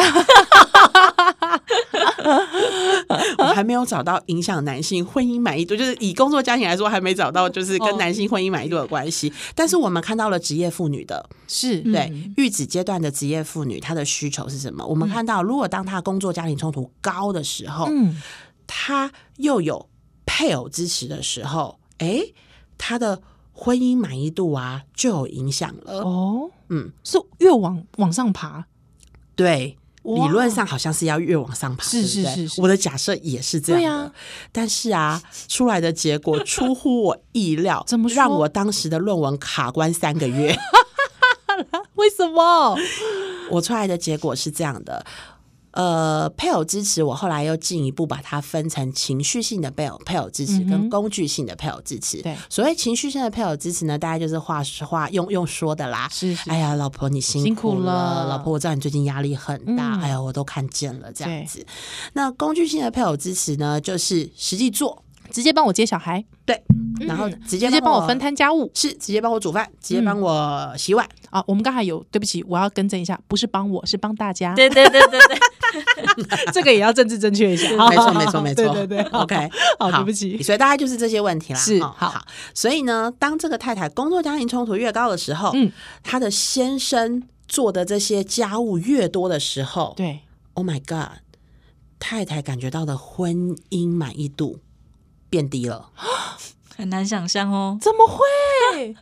[3.39, 9.33] 我还没有找到影响男性婚姻满意度，就是以工作家庭来说，还没找到就是跟男性婚姻满意度有关系。
[9.55, 14.85] 但是我们看到了职业妇女的，是对育子阶段的职业妇女，她的需求是什么？
[14.87, 18.21] 我们看到，如果当她工作家庭冲突高的时候，嗯，
[18.67, 19.89] 她又有
[20.27, 22.21] 配偶支持的时候，哎，
[22.77, 23.21] 她的
[23.53, 26.03] 婚姻满意度啊就有影响了。
[26.03, 28.67] 哦，嗯，是越往往上爬，
[29.35, 29.77] 对。
[30.17, 34.05] 理论上好像是要越往上爬，是是是，是，我的假设也是这样的。
[34.05, 34.13] 啊、
[34.51, 40.57] 但是啊，出来的结果出乎我意料，怎么让我当时的论文卡关三个月？
[41.97, 42.77] 为什么？
[43.51, 45.05] 我出来的结果是这样的。
[45.79, 52.21] 呃，配偶支持，我后来又进一步把它分成情绪性的配偶配偶支持跟工具性的配偶支持。
[52.21, 56.09] 对、嗯，所谓情绪性的配偶支持呢，大概就是话实话用用说的啦。
[56.11, 61.65] 是，是，哎呀，老婆你辛苦了，老婆我知道你最近压力很大，嗯、哎呀，我都看见了这样子。
[62.15, 65.05] 那工具性的配偶支持呢，就是实际做。
[65.31, 66.59] 直接帮我接小孩，对，
[67.01, 71.07] 然后直接直接帮我分摊家务，是直接帮我煮饭，直接帮我洗碗。
[71.29, 74.55] 啊，我们刚才有对不起，我要更正一下，不是帮我是帮大家。
[74.55, 75.39] 对对对对对，
[76.53, 77.69] 这个也要政治正确一下。
[77.89, 78.65] 没错，没错，没错。
[78.75, 80.43] 对对对，OK，好，对不起。
[80.43, 81.59] 所以大概就是这些问题啦。
[81.59, 82.23] 是，好，
[82.55, 85.71] 所以呢，当这个太太工作家庭冲突越高的时候，嗯，
[86.03, 90.21] 她的先生做的这些家务越多的时候，对
[90.55, 91.19] ，Oh my God，
[91.99, 94.61] 太太感觉到的婚姻满意度
[95.31, 95.91] 变低了。
[96.79, 98.95] 很难想象哦，怎么会？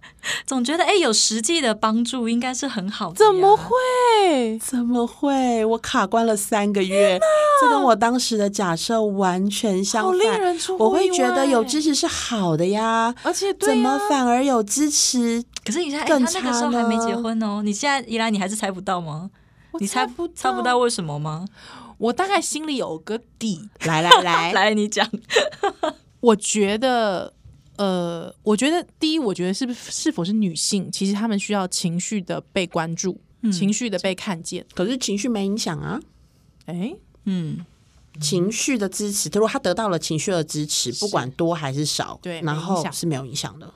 [0.47, 3.17] 总觉得哎，有实际的帮助应该是很好的。
[3.17, 4.59] 怎么会？
[4.59, 5.63] 怎么会？
[5.63, 7.21] 我卡关了三个月，
[7.61, 10.57] 这跟我当时的假设完全相反。
[10.79, 15.45] 我会觉得有支持是好的呀，而且怎么反而有支持？
[15.63, 17.61] 可是你现在，他那个时候还没结婚哦。
[17.63, 19.29] 你现在依然，你还是猜不到吗？
[19.79, 21.45] 你猜不猜不到为什么吗？
[21.99, 23.69] 我大概心里有个底。
[23.85, 25.07] 来来来 来，你讲。
[26.21, 27.35] 我觉得。
[27.79, 34.65] 呃，我觉得第一，我觉得是不是是否是女性，其实她们需要情绪的被关注，嗯、情绪的被看见。
[34.75, 36.01] 可是情绪没影响啊，
[36.65, 37.65] 哎，嗯，
[38.21, 43.73] 情绪的支持，如果她得到了情绪的支持，不管多还是少，对，然后是没有影响的，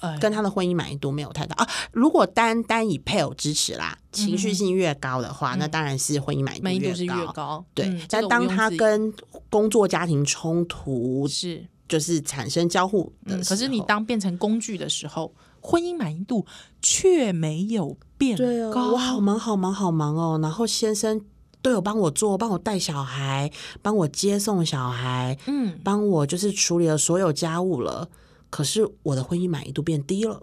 [0.00, 1.54] 呃，跟他的婚姻满意度没有太大。
[1.56, 1.68] 啊。
[1.92, 7.64] 如果单单以配偶支持啦，情绪性越高的话，嗯、那当然是婚姻满意度越高，是越高。
[7.74, 9.12] 对，嗯、但当他跟
[9.50, 11.66] 工作家庭冲突是。
[11.88, 16.46] 就是产生交互的、嗯，可是你当变成工具的时候，婚姻满意度
[16.82, 18.44] 却没有变高。
[18.44, 21.20] 对哦，我好忙好忙好忙哦，然后先生
[21.62, 23.50] 都有帮我做，帮我带小孩，
[23.82, 28.08] 帮我接送小孩，嗯，帮我就是处理了所有家务了。
[28.48, 30.40] 可是我的婚姻满意度变低了。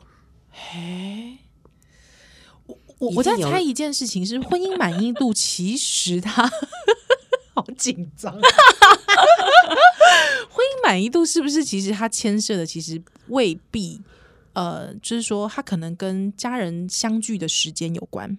[0.49, 1.37] 嘿，
[2.67, 6.49] 我我我在猜一件事情是，婚姻满意度其实它
[7.55, 8.37] 好紧张。
[10.49, 13.99] 婚姻满意度是不是其实它牵涉的其实未必，
[14.53, 18.37] 呃，就是说它可能跟家人相聚的时间有关，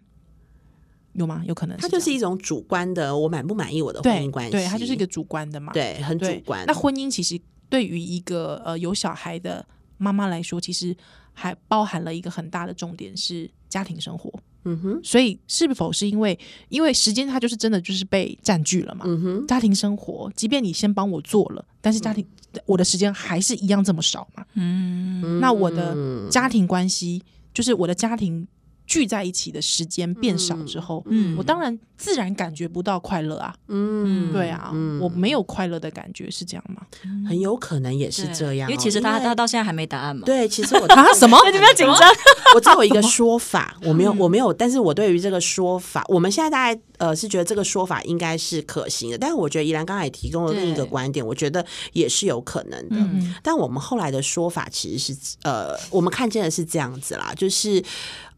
[1.15, 1.43] 有吗？
[1.47, 4.53] 有可能，它就是一种主观的，我满不满意我的婚姻关系？
[4.53, 6.65] 对，它就是一个主观的嘛，对，很主观。
[6.67, 10.97] 那婚姻其实对于一个呃有小孩的妈妈来说，其实
[11.33, 14.33] 还包含了一个很大的重点是家庭生活。
[14.65, 19.05] 嗯哼，所以是否是因为因为时间它就是真的就是被占据了嘛？
[19.07, 24.45] 嗯哼，家庭生活，即便你先帮我做了，但是家庭、嗯、我的时间还是一样这么少嘛？
[24.55, 27.23] 嗯，那我的家庭关系
[27.53, 28.47] 就是我的家庭。
[28.87, 34.71] 聚在一起的时间变少之后，嗯，我当然自然感觉不到快乐啊，嗯，对啊，
[35.01, 36.83] 我没有快乐的感觉，是这样吗？
[37.29, 40.23] 很有可能也是这样，因为其实他他到现在还没答案嘛。
[40.27, 41.39] 对，其实我 啊什么？
[41.51, 42.11] 你不要紧张，
[42.55, 52.97] 我只有一个说法，我没有我没有，但是我对于这个说法，我们现在大概呃是觉得这个说法应该是可行的，但是我觉得怡兰刚才也提供了另一个观点，我觉得也是有可能的。
[53.43, 57.83] 但我们后来的说法其实是呃，我们看见的是这样子啦，就是。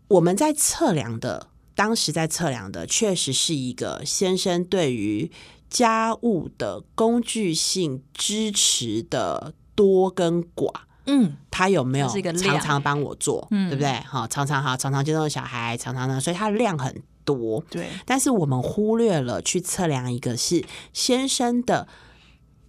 [0.09, 5.31] 我们在测量的，当时在测量的，确实是一个先生对于
[5.69, 10.73] 家务的工具性支持的多跟寡。
[11.07, 13.93] 嗯，他有没有常常帮我做，对不对？
[14.07, 17.63] 好，常常好，常常接送小孩，常常呢，所以他的量很多。
[17.71, 21.87] 对，但是我们忽略了去测量一个是先生的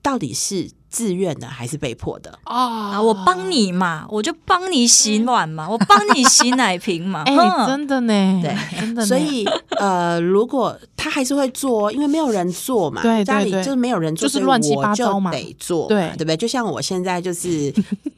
[0.07, 0.69] 到底是。
[0.89, 2.99] 自愿的还是被迫的啊？
[2.99, 7.23] 我帮你嘛，我就帮你洗碗嘛， 我帮你洗奶瓶嘛。
[7.25, 7.35] 哎，
[7.67, 9.05] 真的呢，对，真的。
[9.05, 9.45] 所以
[9.77, 16.37] 呃，如果他还是会做，因为没有人做嘛，对，家里就是没有人做，就是乱七八糟嘛，得做，对，对不对？
[16.37, 17.71] 就像我现在就是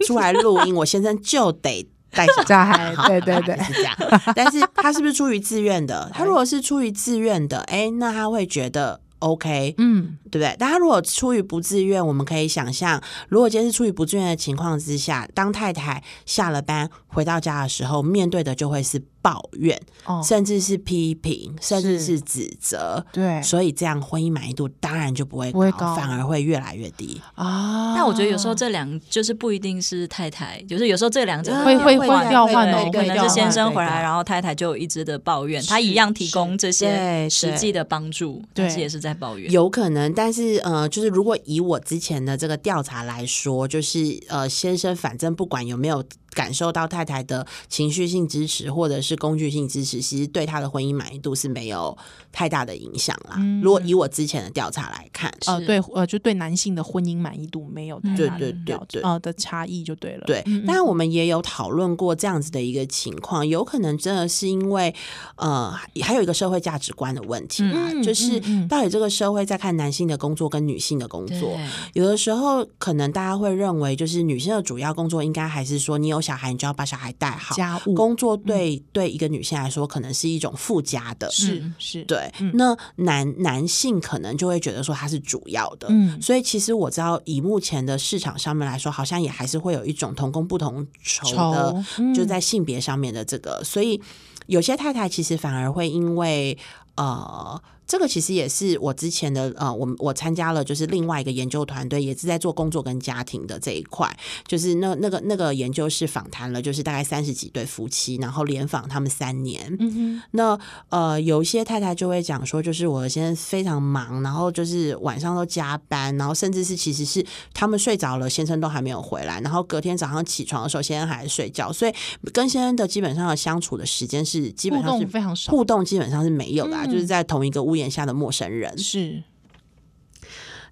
[0.06, 3.95] 出来录音，我先生就得带小孩，对对对，是这样。
[4.36, 6.10] 但是他是不是出于自愿的？
[6.13, 9.02] 他如果是出于自愿的，哎，那他会觉得。
[9.20, 10.56] OK，嗯，对不对？
[10.58, 23.06] 但他如果出于不自愿，我们可以想象，如果今天是出于不自愿的情况之下，当太太下了班回到家的时候，面对的就会是抱怨，哦、甚至是批评，甚至是指责。
[23.12, 27.96] 对，所以这样婚姻满意度当然就不会高，反而会越来越低啊。
[27.96, 39.52] 那我觉得有时候这两就是不一定是太太，就是有时候这两者会会会调换哦，可能是先生回来，然后太太就一直的抱怨，他一样提供这些实际的帮助，但是也是在抱怨。
[39.52, 46.04] 有可能，但是呃，就是如果以我之前的这个调查来说，就是呃，先生反正不管有没有。
[46.32, 51.98] 感受到太太的情绪性支持，或者是工具性支持，其实对他的婚姻满意度是没有
[52.32, 53.36] 太大的影响啦。
[53.38, 60.24] 嗯、如果以我之前的调查来看，呃，对，呃，就对男性的婚姻满意度没有太大的调，对对对对，呃的差异就对了。
[60.28, 64.94] 对，嗯嗯，当然我们也有讨论过这样子的一个情况，有可能真的是因为
[65.36, 71.58] 呃，还有一个社会价值观的问题嘛，嗯、就是到底这个社会在看男性的工作跟女性的工作，
[71.94, 76.19] 有的时候可能大家会认为，就是女性的主要工作应该还是说你有。
[76.22, 77.94] 小孩，你就要把小孩带好，家务。
[77.94, 82.32] 工作对、嗯、对一个女性来说，可能是一种附加的，是是，对。
[82.40, 82.52] 嗯。
[82.54, 86.22] 那男男性可能就会觉得说他是主要的，嗯。
[86.22, 92.14] 所以其实我知道，以目前的市场上面来说，好像也还是会有一种同工不同酬的，嗯。
[92.14, 94.02] 就在性别上面的这个，所以
[94.48, 96.58] 有些太太其实反而会因为
[96.96, 97.62] 呃。
[97.89, 104.08] 这个其实也是我之前的呃，我我参加了就是另外一个研究团队，也是在做工作跟家庭的这一块。
[104.47, 109.75] 就是那那个那个研究是访谈了，就是大概三十几对夫妻，然后联访他们三年。
[109.80, 117.25] 嗯哼，那呃，有一些太太就会讲说，就是我现在非常忙，然后就是晚上都加班，然后甚至是其实是
[117.56, 121.93] 他们睡着了，先生都还没有回来，然后隔天早上起床的时候，先生还在睡觉，所以
[122.32, 128.78] 跟先生的基本上的相处的时间是基本上是非常少互动基本上是没有的、啊，嗯就是在同一个屋檐下的陌生人。
[128.78, 129.24] 是。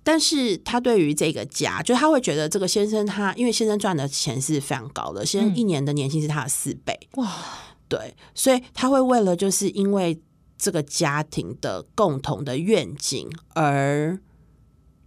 [0.04, 7.30] 但是他对于这个家，就他会觉得这个先生他，因为先生赚的钱是非常高的，先生一年的年薪是他的四倍，哇，
[7.90, 10.18] 对，所以他会为了就是因为
[10.58, 14.18] 这个家庭的共同的愿景而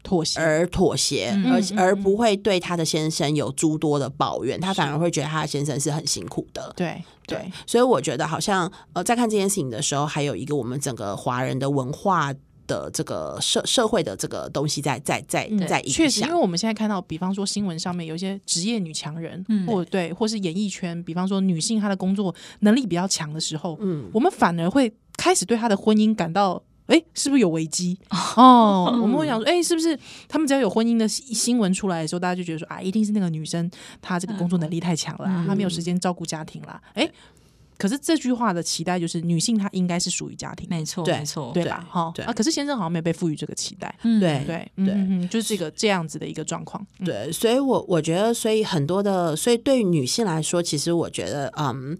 [0.02, 6.70] 妥协，而妥协，嗯而而不会对他的先生有诸多的抱怨，他反而会觉得他的先生是很辛苦的。
[6.76, 12.34] 对对对，，所以我觉得好像呃，在看这件事情的时候，还有一个我们整个华人的文化
[12.66, 16.34] 的这个社社会的这个东西在在在嗯在影确实，因为。
[16.34, 26.62] 我们现在看到，比方说新闻上面有一些职业女强人，嗯或对，或是演艺圈，比方说女性她的工作能力比较强的时候，嗯，我们反而会开始对她的婚姻感到。
[26.90, 27.96] 哎，是不是有危机？
[28.36, 29.96] 哦，我们会想说，哎，是不是
[30.28, 33.70] 他们只要有婚姻的新新闻出来的时候，大家就觉得说啊，一定是那个女生
[34.02, 35.46] 她这个工作能力太强了，嗯。
[35.46, 36.80] 她没有时间照顾家庭啦。
[36.94, 37.08] 哎，
[37.78, 41.86] 可是这句话的期待就是女性她应该是属于家庭，没错，对没错，对吧？
[41.88, 42.24] 哈对。
[42.24, 44.18] 啊，可是先生好像没有被赋予这个期待，嗯。
[44.18, 45.28] 对对对。
[45.28, 47.06] 就是这个这样子的一个状况，嗯。
[47.06, 51.96] 对，所以我我觉得，所以很多的，所以对于女性来说，其实我觉得，嗯，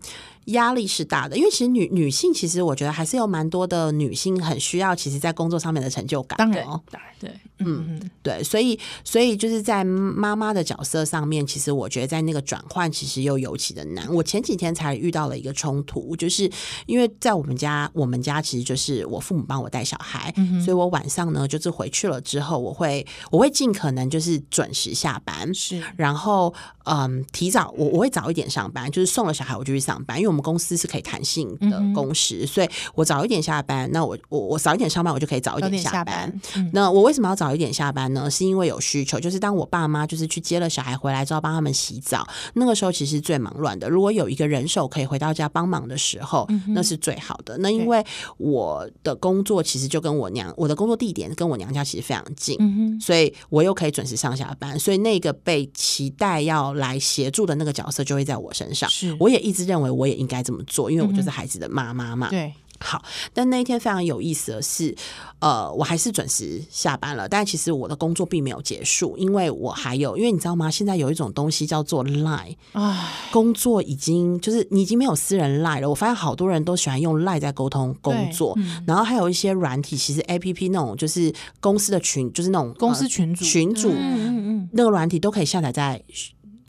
[0.53, 6.37] 压力是大的，因为其实女女性，其实我觉得还是有蛮多的女性很需要，其实在工作上面的成就感。
[6.37, 6.81] 当然哦，
[7.19, 14.13] 对，嗯嗯对，所以所以就是在妈妈的角色上面，其实我觉得在那个转换，其实又尤其的难。
[14.13, 16.51] 我前几天才遇到了一个冲突，就是
[16.87, 20.33] 因为在我们家，我们家其实就是我父母帮我带小孩，
[20.65, 26.53] 所以我晚上呢就是回去了之后，我会我会尽可能就是准时下班，是然后
[26.85, 36.31] 嗯提早我我会早一点上班，就是送了小孩我就去上班，因为我们公司是可以弹性的工时，所以我早一点下班，那我我我早一点上班，我就可以早一点下下班。
[36.31, 38.31] 班，嗯那我为什么要早一点下班呢？
[38.31, 43.89] 是因为有需求，就是当我爸妈就是去接了小孩回来之后，帮他们洗澡，那个时候其实最忙乱的。
[43.89, 47.57] 如果有一个人手可以回到家帮忙的时候，那是最好的。
[47.59, 48.05] 那因为
[48.37, 58.89] 我的工作其实就跟我娘，我的工作地点跟我娘家其实非常近，嗯，所以我又可以准时上下班，所以那个被期待要来协助的那个角色就会在我身上。
[58.91, 62.29] 是我也一直认为我也应该这么做，因为我就是孩子的妈妈嘛。
[62.31, 63.03] 对，好，
[63.35, 64.95] 但那一天非常有意思的是，
[65.39, 70.71] 呃，我还是准时下班了，但其实我的工作并没有结束，因为我还有，因为你知道吗？
[70.71, 75.91] 现在有一种东西叫做 Line，唉，工作已经就是你已经没有私人 Line 了。
[75.91, 86.03] 我发现好多人都喜欢用 Line 在沟通工作，然后还有一些软体，其实 APP 那种就是公司的群，就是那种公司呃群组群组、嗯嗯嗯，那个软体都可以下载在。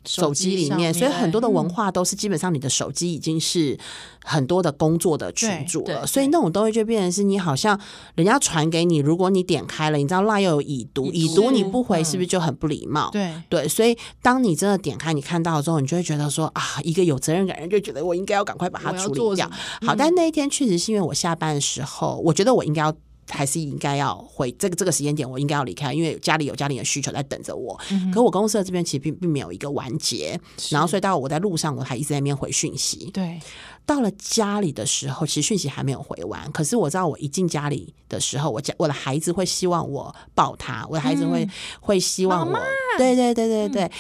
[0.06, 3.78] 手机里面，上所以很多的文嗯化都是基本上你的手机已经是
[4.24, 7.80] 很多的工作的群主了，所以那种东西就变成是你好像
[8.16, 13.10] 人家传给你，如果你点开了，你知道 LINE 又有已读，已已读读你不回嗯是不是就很不礼貌？
[13.12, 19.50] 对，对，所以当你真的点开，你看到之后，你就会觉得说啊，一个有责任感人就觉得我应该要赶快把它处理掉。
[19.86, 22.94] 好，但那一天确实是因为我下班的时候，我觉得我应该要。
[23.32, 27.80] 还是应该要回这个这个时间点，我应该要离开，因为家里有家里的需求在等着我。
[28.14, 30.40] 可我公司的这边其实并并没有一个完结，
[30.70, 33.10] 然后所以到我在路上，我还一直在那边回讯息。
[33.12, 33.40] 对，
[33.86, 36.52] 到了家里的时候，其实讯息还没有回完。
[36.52, 41.48] 可是我知道，我一进家里的时候，我家我的孩子会希望我抱他，我的孩子会、
[41.80, 42.60] 会希望我，
[42.98, 43.92] 对对对对对。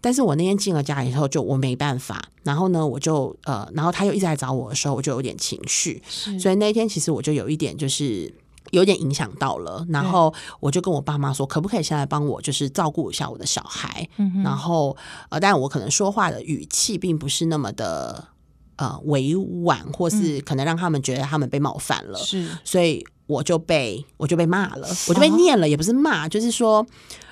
[0.00, 2.24] 但是我那天进了家里以后，就我没办法。
[2.42, 6.02] 然后呢，我就呃，然后他又一直来找我的时候，我就有点情绪。
[6.38, 8.32] 所以那一天其实我就有一点就是。
[8.70, 14.08] 有点影响到了，然后我就跟我爸妈说，可不可以现在帮我就是照顾一下我的小孩？
[14.18, 14.96] 嗯然后
[15.28, 18.28] 呃，但我可能说话的语气并不是那么的
[18.76, 22.48] 呃委婉，或是可能让他们觉得他们被冒犯了，是。
[22.64, 26.86] 所以我就被我就被骂了，我就被念了，也不是骂，就是说，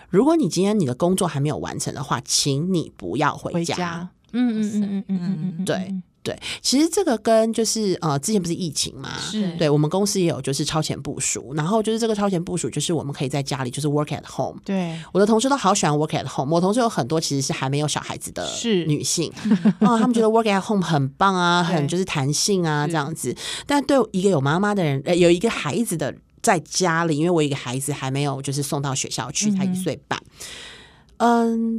[0.08, 3.56] 如果你今天你的工作还没有完成的话，请你不要回家。
[3.58, 5.94] 回家，嗯嗯嗯嗯嗯嗯嗯，对
[6.28, 14.60] 对，其实这个跟就是呃，之前不是疫情嘛，是对我们公司也有就是超前部署，然后就是这个超前部署，就是我们可以在家里就是 work at home。
[14.62, 18.46] 对，我的同事都好喜欢 work at home，我同事有很多其实是还没有小孩子的
[18.86, 19.32] 女性，
[19.80, 23.34] 哦，他们觉得 work at home 很棒啊，很就是弹性啊这样子。
[23.66, 30.20] 但对一个有妈妈的人，呃，有一个孩子的在家里，因为我一个孩子还没有就是送到学校去，才一岁半。
[30.20, 30.46] 嗯，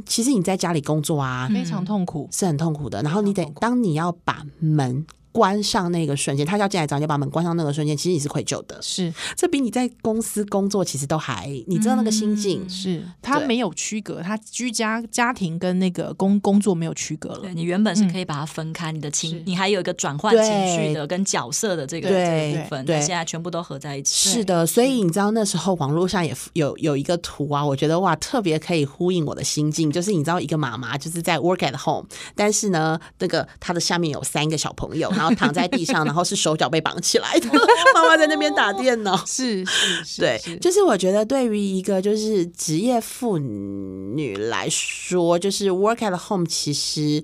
[0.06, 3.02] 其实你在家里工作啊，非常痛苦，是很痛苦的。
[3.02, 5.06] 然后你得当你要把门。
[5.32, 8.80] 关上那个瞬间，他要进来找你，把门关上那个瞬间，其实你是愧疚的。
[8.82, 12.64] 是，这比你在公司工作其实都还，你知道那个心境。
[12.64, 17.40] 嗯、是，他没有区隔，他居家家庭跟那个工工作没有区隔了。
[17.40, 24.30] 对，你原本是可以把它分开，你的情，嗯、你还有一个转换情绪的跟角色的这个这个部分，对，现在全部都合在一起。
[24.30, 36.00] 是的，所以你知道那时候网络上也有有一个图啊，我觉得哇，特别可以呼应我的心境，就是你知道一个妈妈就是在 work at home，但是呢，那个她的下面有三个小朋友，然后躺在地上。
[36.10, 37.48] 然后是手脚被绑起来的，
[37.94, 47.22] 妈妈在那边打电脑，是是是，对，就是我觉得对于一个就是职业妇女来说，就是 work at home，其实，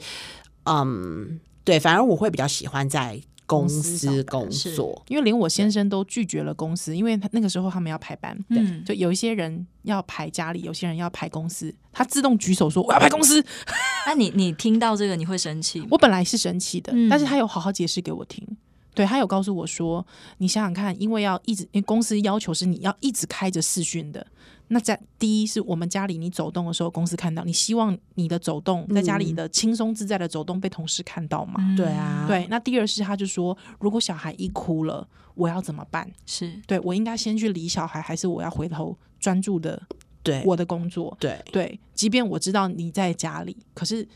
[0.66, 13.44] 嗯，对，反而我会比较喜欢在公司工作，因为连我先生都拒绝了公司，因为他那个时候他们要排班，对，就有一些人要排家里，有些人要排公司，他自动举手说我要排公司。
[14.06, 15.86] 那你你听到这个你会生气？
[15.90, 18.46] 我本来是生气的，但是他有好好解释给我听。
[18.94, 20.04] 对，他有告诉我说，
[20.38, 24.26] 你想想看，因为要一直，因为公司要求是你要一直开着视讯的。
[24.68, 31.74] 那在第一是我们家里你走动的时候，公司看到，你希望你的走动在家里的轻松自在的走动被同事看到吗？
[31.76, 32.46] 对啊，对。
[32.48, 36.10] 那第二是他就说，如果小孩一哭了，我要怎么办？
[36.26, 39.80] 是对我应该先去理小孩，还是我要回头专注的
[40.22, 41.16] 对我的工作？
[41.20, 44.06] 对对，即便我知道你在家里，可是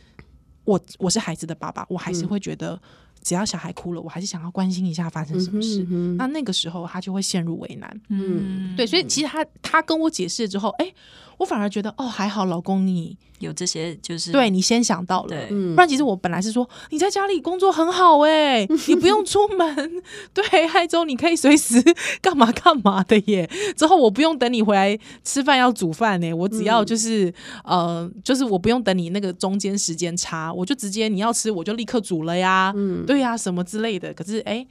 [0.65, 2.75] 我我是孩子的爸爸，我还是会觉得。
[2.75, 2.81] 嗯
[3.23, 5.83] 只要小孩哭了，我还是想要关心一下发生什么事。
[5.85, 8.01] 嗯嗯、那那个时候他就会陷入为难。
[8.09, 10.95] 嗯，对，所以其实他他跟我解释了之后，哎、欸，
[11.39, 13.17] 我反而觉得哦，还好，老公你。
[13.41, 15.37] 有这些就是对你先想到了，
[15.75, 21.83] 不然其实我本来是说你在家里工作很好哎，你不用出门， 对，害州你可以随时
[22.23, 23.51] 干嘛干嘛的耶。
[23.77, 27.33] 之后我不用等你回来吃饭要煮饭呢，我只要就是
[27.65, 34.13] 呃，就是我不用等你那个中间时间差，我就直接你要吃我就立刻煮了呀，嗯对呀，什么之类的。
[34.15, 34.67] 可是哎。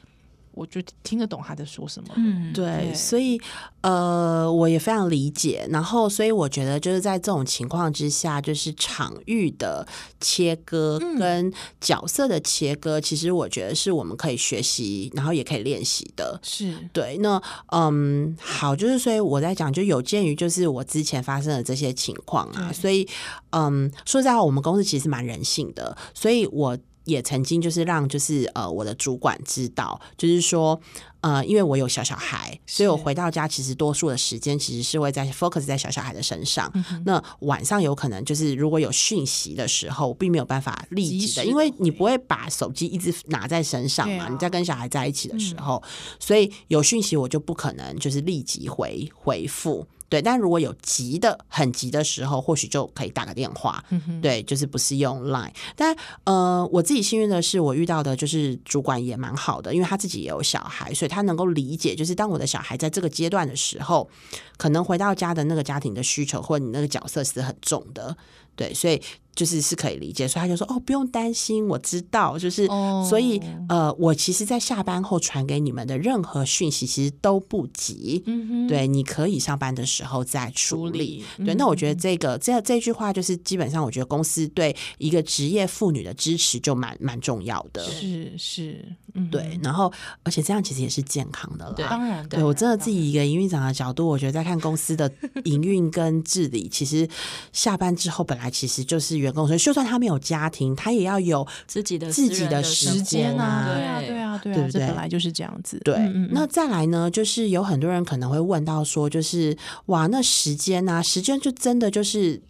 [0.59, 3.39] 我就听得懂他在说什么，嗯，对，对，所以
[3.79, 5.65] 呃，我也非常理解。
[5.69, 9.87] 然后，所以我觉得就是在这种情况之下，就是场域的
[10.19, 11.49] 切割跟
[11.79, 16.37] 角色的切割，嗯、其实我觉得是我们可以学习，然后也可以练习的。
[16.43, 17.17] 是对。
[17.19, 17.41] 那
[17.71, 23.07] 嗯，好，就是所以我在讲，就有鉴于就是我之前发生的这些情况啊，所以
[23.51, 26.77] 嗯，说实在话，我们公司其实蛮人性的，所以我。
[27.09, 30.79] 也曾经就是让就是呃我的主管知道，就是说
[31.21, 36.71] 呃因为我有小小孩，所以我回到家其实多数的时间其实是会在 focus 在小小孩的身上。
[36.73, 45.89] 嗯、那晚上有可能就是如果有讯息的时候，并没有办法立即的，因为你不会把手机一直拿在身上嘛，啊、你在跟小孩在一起的时候，嗯、
[46.19, 49.87] 所以有讯息我就不可能就是立即回回复。
[50.09, 53.83] 对，但如果有急的、很急的时候，或许就可以打个电话。
[53.89, 55.51] 嗯、对，就是不是用 Line。
[55.75, 64.09] 但呃，我自己幸运的是，我遇到的就是主管也蛮好的，因为他自己也有小孩，所以他能够理解，就是当我的小孩在这个阶段的时候，
[64.57, 68.17] 可能回到家的那个家庭的需求，或者你那个角色是很重的。
[68.59, 69.01] 对，所以。
[69.35, 73.07] 就是是可以理解，所以他就说哦，不用担心，我知道，就是、oh.
[73.07, 78.21] 所以呃，我其实，在下班后传给你们的任何讯息，其实都不急。
[78.67, 81.23] 对，你可以上班的时候再处理。
[81.37, 87.81] 对，那我觉得这个这这句话，就是基本上，我觉得公司对一个职业妇女的支持就蛮蛮重要的。
[87.89, 88.93] 是是，
[89.31, 89.89] 对，然后
[90.23, 91.73] 而且这样其实也是健康的了。
[91.75, 95.09] 对，当然，对我真的自己一个营运长的角度，我觉得在看公司的
[95.45, 97.07] 营运跟治理，其实
[97.53, 99.45] 下班之后本来其实就是员工。
[99.47, 103.65] 所以，就算他没有家庭，他也要有自己的自己的时间啊！
[103.73, 105.79] 对啊，对啊，对啊，对不对本来就是这样子。
[105.83, 105.95] 对，
[106.31, 107.09] 那再来呢？
[107.11, 112.41] 就是有很多人可能会问到说，就是哇，那时间啊，时间就真的就是。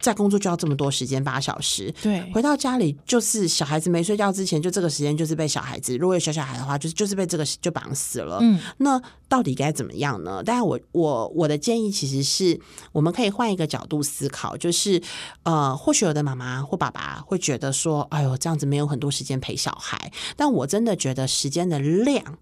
[0.00, 1.92] 在工作就要这么多时间，八小时。
[2.02, 5.96] 对，回到家里就是小孩子没睡觉之前，就这个时间就是被小孩子。
[5.96, 8.38] 如果有小小孩的话，就是就是被这个就绑死了。
[8.40, 10.42] 嗯，那到底该怎么样呢？
[10.42, 12.60] 当然，我我我的建议其实是，
[12.92, 15.02] 我们可以换一个角度思考，就是
[15.42, 20.12] 呃，或许有的妈妈或爸爸会觉得说，哎呦，这样子没有很多时间陪小孩。
[20.36, 22.38] 但我真的觉得时间的量。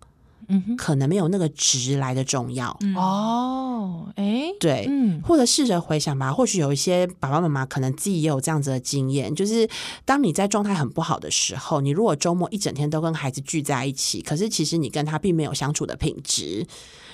[0.48, 2.70] 嗯哼，可能没有那个值来的重要。
[2.96, 9.68] 哦，哎，对，嗯，或者试着回想吧，或许有一些爸爸妈妈可能自己也有这样子的经验，就是
[10.04, 16.66] 当你在状态很不好的时候，你如果周末一整天都跟孩子聚在一起，可是其实你跟他并没有相处的品质，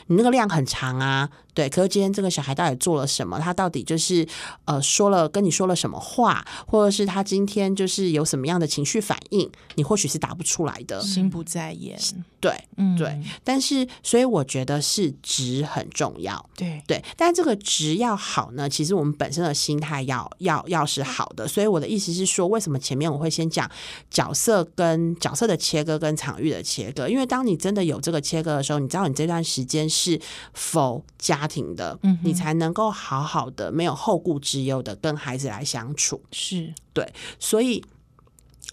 [0.07, 1.30] 你那个量很长啊。
[1.55, 3.38] 对，可是今天这个小孩到底做了什么？
[3.38, 4.26] 他到底就是
[4.64, 9.50] 呃说了跟你说了什么话，或者是他今天就是有什么样的情绪反应？
[9.74, 11.98] 你或许是答不出来的，心不在焉。
[12.40, 13.20] 对，嗯，对。
[13.44, 16.44] 但是，所以我觉得是值很重要。
[16.57, 21.46] 对对，但这个值要好呢，其实我们本身的心态要要要是好的。
[21.46, 23.70] 所以我的意思是说，为什么前面我会先讲
[24.11, 27.07] 角色跟角色的切割跟场域的切割？
[27.07, 30.18] 因为当你真的有这个切割的时候，你知道你这段时间是
[30.55, 31.41] 否加。
[31.43, 36.22] 家庭的，你才能够好好的、没有后顾之忧的跟孩子来相处。
[36.30, 37.84] 是对，所以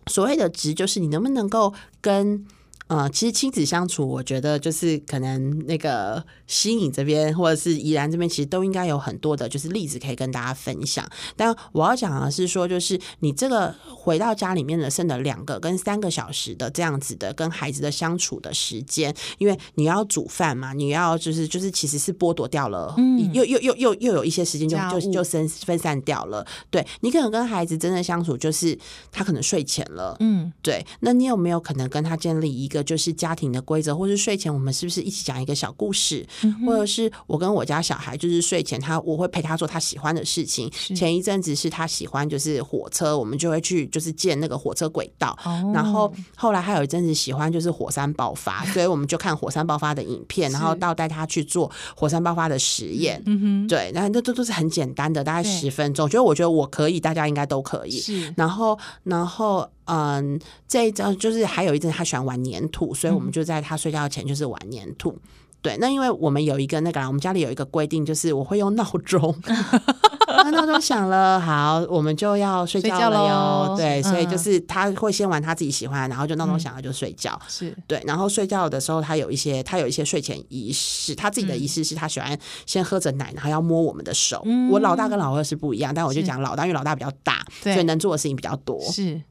[0.05, 2.45] 所谓的值，就是你能不能够跟。
[2.89, 11.07] 呃，其实亲子相处，我觉得就是可能那个新颖这边或者是怡然这边，其实都应该有很多的，就是例子可以跟大家分享。
[11.35, 26.43] 但我要讲的是说，就是你这个回到家里面的剩的两个跟三个小时的这样子的跟孩子的相处的时间，因为你要煮饭嘛，你要就是就是其实是剥夺掉了，嗯，又又又又又有一些时间就就就分分散掉了。
[26.71, 28.75] 对，你可能跟孩子真的相处，就是
[29.11, 32.78] 他可能睡前了，嗯，对，那你有没有可能跟他建立一个？
[32.83, 40.69] 就是家庭的规则，或是睡前我们是不是一起讲一个小故事，嗯、或者是我跟我家小孩，就是睡前他我会陪他做他喜欢的事情。
[40.95, 45.37] 前一阵子是他喜欢就是火车，我们就会去就是建那个火车轨道。
[45.43, 53.21] 哦、然后后来还有一阵子喜欢就是火山爆发， 所以我们就看火山爆发的影片，然后到带他去做火山爆发的实验。
[53.25, 56.05] 嗯哼，对，然后这都都是很简单的，大概十分钟。
[56.05, 57.99] 我觉得我觉得我可以，大家应该都可以。
[57.99, 59.69] 是，然后然后。
[59.89, 65.11] 嗯，这一张就是还有一阵他喜欢玩粘土，所以我们就在他睡觉前就是玩粘土。
[65.11, 65.19] 嗯、
[65.61, 69.35] 对，那因为我们有一个那个，我们家里有一个规定，就是我会用闹钟，
[70.27, 73.75] 那闹钟响了，好，我们就要睡觉了哟。
[73.75, 77.37] 对，所以就是他会先玩他自己喜欢，然后就闹钟响了就睡觉。
[77.47, 84.41] 是、嗯、对，然后睡觉的时候他有一些他有一些睡前仪式，他自己的仪式是他喜欢先喝着奶，然后要摸我们的手。
[84.45, 88.79] 嗯、我老大跟老二是不一样，但我就讲老大，因为老大比较大，所以能做的事情比较多。
[88.91, 89.21] 是。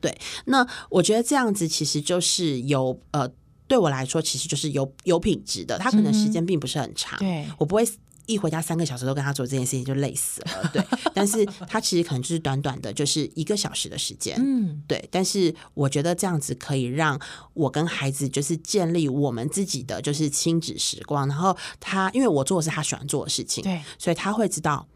[0.00, 3.30] 对，那我觉得这样子其实就是有呃，
[3.66, 5.78] 对我来说其实就是有有品质的。
[5.78, 7.86] 他可能时间并不是很长，对、嗯、我不会
[8.26, 10.70] 一回家三个小时都跟他做这件事情就累死了。
[10.72, 14.36] 对， 但是他其实可能就是短短的，就是一个小时的时间。
[14.38, 15.08] 嗯，对。
[15.10, 17.20] 但是我觉得这样子可以让
[17.54, 21.26] 我跟孩子就是建立我们自己的就是亲子时光。
[21.26, 24.86] 然后他因为我做的是他喜欢做的事情，对，所以他会知道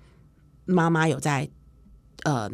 [0.64, 1.48] 妈妈有在
[2.24, 2.34] 嗯。
[2.34, 2.50] 呃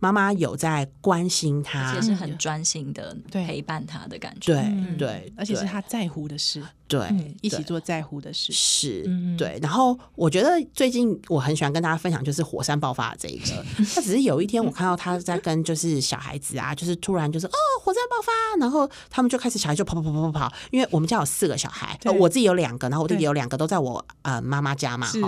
[0.00, 4.52] 妈妈有在关心他，而且是很专心的陪伴他的感觉。
[4.52, 6.62] 对、嗯、对，而且是他在乎的事。
[6.88, 9.04] 对、嗯，一起做在乎的事是，
[9.36, 9.58] 对。
[9.62, 13.64] 然后我觉得最近我很喜欢跟大家分享，就是火山爆发的这一个。
[13.94, 25.18] 他只是有一天我看到他在跟就是小孩子啊，就是突然就是哦火山爆发，然后他们就开始小孩就跑跑跑跑跑跑，因为我们家有四个小孩，我自己有两个，然后我弟弟有两个，都在我呃妈妈家嘛哈。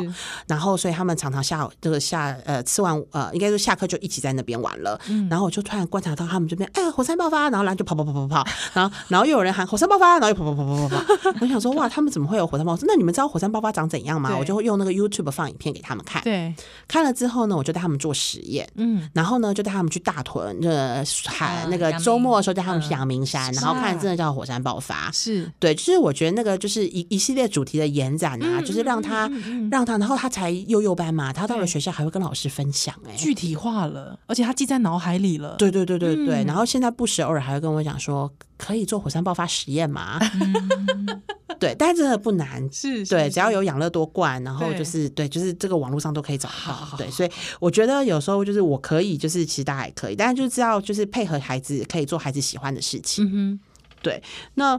[0.47, 4.99] 然后所以他们常常下这个下呃吃完呃应该说下课就一起在那边玩了。
[5.29, 11.47] 然后我就突然观察到他们这边哎火山爆发，然后然后就跑跑跑跑跑，然后然后又有人喊火山爆发，然后又跑跑跑跑跑跑。
[11.51, 12.83] 想说哇，他们怎么会有火山爆发？
[12.87, 14.37] 那你们知道火山爆发长怎样吗？
[14.39, 16.23] 我就会用那个 YouTube 放影片给他们看。
[16.23, 16.55] 对，
[16.89, 18.69] 看了之后呢，我就带他们做实验。
[18.77, 25.11] 嗯，然后呢，就带他们去大屯，呃，海那个周末的时候带他们去阳明山，然后看真的叫火山爆发。
[25.13, 29.31] 是对，就是我觉得那个就是一一系列主题的延展啊，就是让他
[29.71, 35.57] 让他，然后他才幼幼班嘛，他到了学校还会跟老师分享，哎，具体化了，而且他记在脑海里了。
[35.57, 38.31] 对对对对对，然后现在不时偶尔还会跟我讲说。
[38.61, 40.21] 可以做火山爆发实验吗？
[40.37, 41.23] 嗯、
[41.59, 46.73] 对，但是真的不难，是，是，对，只要有养乐多罐，然后就是对，对，就是这个网络上都可以找到。
[46.75, 53.25] 好对，所以我觉得有时候就是我可以，就是其实大家也可以，但是就知道就是配合孩子，可以做孩子喜欢的事情。
[53.25, 53.61] 嗯哼，
[54.03, 54.23] 对，
[54.55, 54.79] 那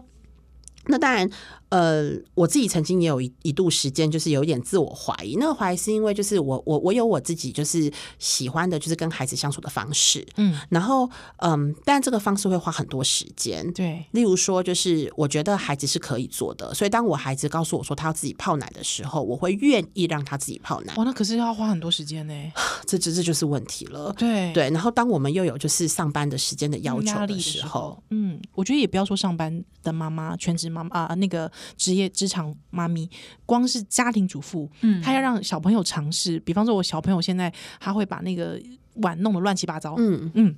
[0.85, 1.27] 那当然。
[1.71, 5.37] 呃，我自己曾经也有一一度时间，就是有一点自我怀疑。
[5.37, 10.27] 那个怀疑是因为，就是我我我有我自己就是喜欢的，就是跟孩子相处的方式。
[10.35, 13.71] 嗯，然后嗯，但这个方式会花很多时间。
[13.71, 20.93] 对，例如说，就是我觉得孩子是可以做的，所以当我孩子告诉我说他要自己泡奶的时候，我会愿意让他自己泡奶。
[20.97, 22.33] 哇，那可是要花很多时间呢。
[22.85, 24.13] 这这这就是问题了。
[24.17, 31.49] 对对，然后当我们又有就是上班的时间的要求的时候，嗯，我觉得也不要说上班的妈妈，全职妈妈啊，那个。
[31.77, 33.09] 职业职场妈咪，
[33.45, 36.39] 光是家庭主妇，嗯，她要让小朋友尝试。
[36.41, 38.61] 比方说，我小朋友现在他会把那个
[38.95, 40.55] 碗弄得乱七八糟，嗯嗯，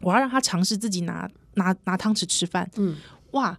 [0.00, 2.96] 我要让他尝试自己拿拿拿汤匙吃饭，嗯，
[3.32, 3.58] 哇。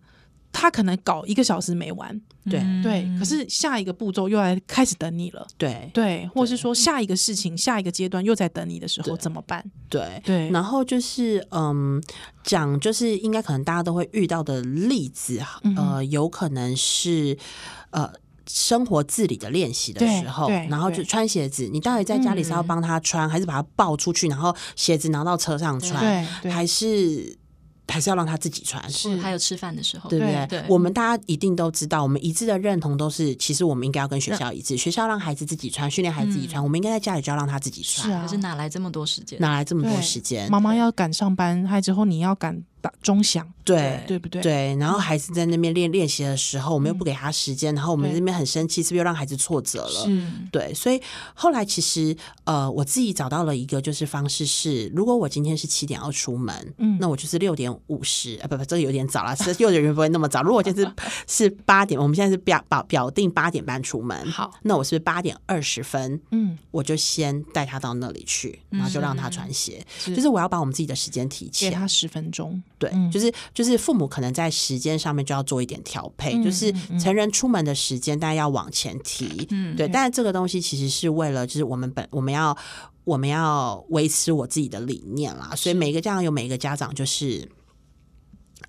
[0.60, 2.60] 他可能搞一个小时没完，对。
[2.82, 5.88] 对，可是下一个步骤又来开始等你了，对。
[5.94, 9.64] 对，或是说下一个事情、下一个阶段又在等你的时候怎么办？
[9.88, 10.20] 对。
[10.26, 12.02] 对，然后就是嗯，
[12.44, 15.40] 讲就是应该可能大家都会遇到的例子，
[15.76, 17.38] 呃，有可能是
[17.92, 18.12] 呃。
[18.50, 27.37] 生活自理的练习的时候，然后就穿鞋子，你到底在家里是要帮他穿，还是把他抱出去，然后鞋子拿到车上穿，还是？
[27.88, 30.46] 还是要让他自己穿，是还有吃饭的时候，对不对？
[30.48, 38.08] 对，我们大家一定都知道，我们一致的认同都是，其实我们应该要跟学校一致，学校让孩子自己穿，训练孩子自己穿，我们应该在家里就要让他自己穿。
[38.08, 39.40] 是啊，可是哪来这么多时间？
[39.40, 40.50] 哪来这么多时间？
[40.52, 44.42] 妈妈要赶上班，还之后你要赶打钟响，对对不对？
[44.42, 50.06] 对，然后孩子在那边练练习的时候，我们又不给他时间，然后我们那边很生气，是不是又让孩子挫折了？
[50.06, 51.02] 是，对，所以
[51.34, 52.16] 后来其实
[52.46, 60.42] 呃，我自己找到了一个就是方式是，如果我今天是七点要出门，嗯，那我就是六点五十，啊，不不，这个有点早了，是幼儿园不会那么早。
[60.42, 60.94] 如果今天是
[61.28, 82.58] 是八点，我们现在是表表表定八点半出门，好，那我是不是八点二十分，嗯，我就先带他到那里去，然后就让他穿鞋，就是我要把我们自己的时间提前，给他十分钟，对，就是就是父母可能在时间上面就要做一点调配，就是成人出门的时间大家要往前提，嗯，对，但是这个东西其实是为了就是我们本我们要
[83.04, 87.50] 我们要维持我自己的理念啦，所以每个家长有每个家长就是。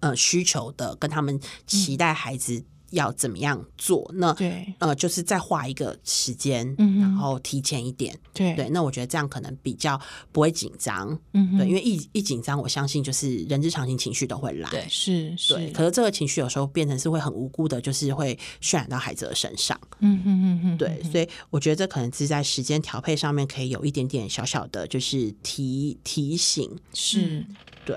[0.01, 4.75] 呃，需求的跟他们期待孩子要怎么样做，嗯、那对。
[4.79, 8.55] 呃，就是再画一个时间，嗯、然后提前一点，对。
[8.55, 10.01] 对，那我觉得这样可能比较
[10.33, 27.45] 不会紧张，嗯，对，因为一一紧张，我相信就是人之常情，情绪都会来，对，是是，对，可是这个情绪有时候变成是会很无辜的，就是会渲染到孩子的身上，嗯哼哼哼，对，所以我觉得这可能是在时间调配上面可以有一点点小小的，就是提提醒，是。
[27.85, 27.97] 对。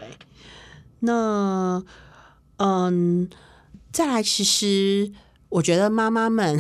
[1.04, 1.84] 那，
[2.58, 3.28] 嗯，
[3.92, 5.12] 再来，其实
[5.50, 6.60] 我觉得妈妈们，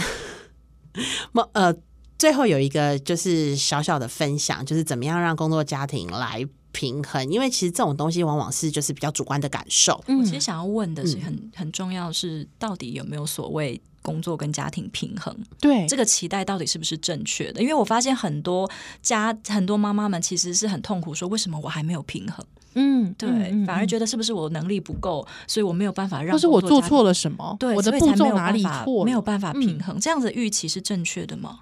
[1.31, 1.73] 妈呃，
[2.19, 10.03] 最后有一个就是小小的分享，就是怎么样让工作家庭来平衡，因为其实这种东西往往是就是比较主观的感受。
[10.07, 15.35] 嗯，我其实想要问的是很，很很重要是，到底有没有所谓工作跟家庭平衡？
[15.59, 17.61] 对，这个期待到底是不是正确的？
[17.61, 18.69] 因为我发现很多
[19.01, 22.45] 家很多妈妈们其实是很痛苦，说为什么我还没有平衡？
[22.73, 23.29] 嗯，对，
[23.65, 27.55] 反而觉得是不是我能力不够，所以我没有办法让，或是我做错了什么？
[27.59, 31.59] 对，我的步骤哪里错，没有办法平衡，这样子的预期是正确的吗？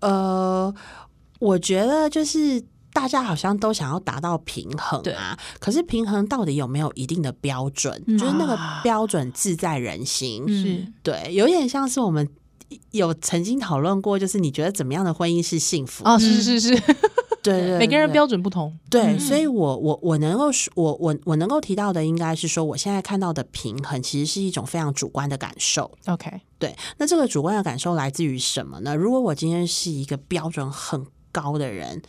[0.00, 0.74] 呃，
[1.38, 8.02] 我觉得就是大家好像都想要达到平衡啊，可是平衡到底有没有一定的标准？
[8.18, 12.28] 就是那个标准自在人心，是对，有点像是我们
[12.90, 16.04] 有曾经讨论过，就是你觉得怎么样的婚姻是幸福？
[16.04, 16.82] 哦，是是是。
[17.44, 18.76] 对，对，每个人标准不同。
[18.88, 25.90] 对，嗯、所以我我我能够说，我我我能够提到的，应该是说，我现在看到的平衡，其实是一种非常主观的感受。
[26.06, 28.96] OK，对，那这个主观的感受来自于什么呢？
[28.96, 32.00] 如果我今天是一个标准很高的人，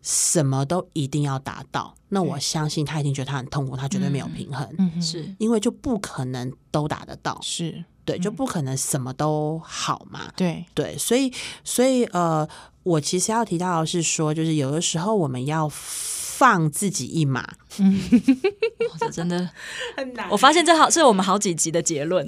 [0.00, 4.66] 什么都一定要达到，那我相信他一定觉得他很痛苦，他绝对没有平衡。
[4.78, 7.38] 嗯，是因为就不可能都达得到。
[7.42, 7.84] 是。
[8.04, 10.32] 对，就不可能什么都好嘛。
[10.34, 11.30] 对对，所以
[11.62, 12.48] 所以呃，
[12.88, 17.46] 我其实要提到的是说，就是有的时候我们要放自己一马。
[17.78, 18.00] 嗯，
[18.98, 19.48] 这真的
[19.96, 20.28] 很难。
[20.30, 22.26] 我发现这好是我们好几集的结论。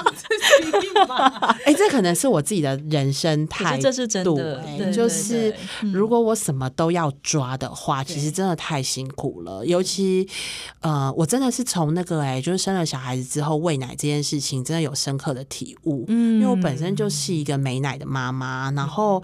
[1.64, 4.62] 哎，这可能是我自己的人生态度，这是真的。
[4.92, 5.54] 就是
[5.92, 9.64] 如果我什么都要抓的话，其实真的太辛苦了。
[9.64, 10.28] 尤其
[10.80, 16.04] 呃，我真的是从那个哎，就是生了小孩子之后喂奶这件事情，真的有深刻的体悟。
[16.08, 19.22] 嗯，因为我本身就是一个没奶的妈妈，然后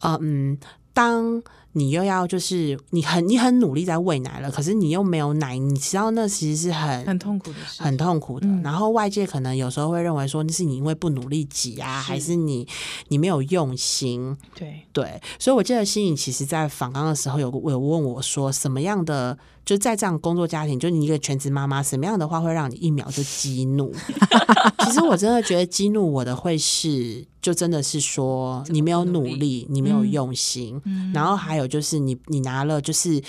[0.00, 0.58] 嗯，
[0.92, 1.42] 当。
[1.72, 8.46] 你又要就是你很你很努力在喂奶了，可是你又没有奶，你知道那其实是很很痛苦的事，很痛苦的。
[8.46, 12.66] 嗯、然后外界可能有时候会认为说，那是你因为不努力挤啊，是还是你
[13.08, 14.36] 你没有用心？
[14.54, 23.92] 对对，所以我记得心颖其实在访刚的时候有有问我说，什么样的就在这样工作家庭，就你一个全职妈妈，什么样的话会让你一秒就激怒？
[24.84, 27.26] 其实我真的觉得激怒我的会是。
[27.42, 33.20] 就真的是说你没有努力，你没有用心，嗯、然后还有就是你你拿了就是。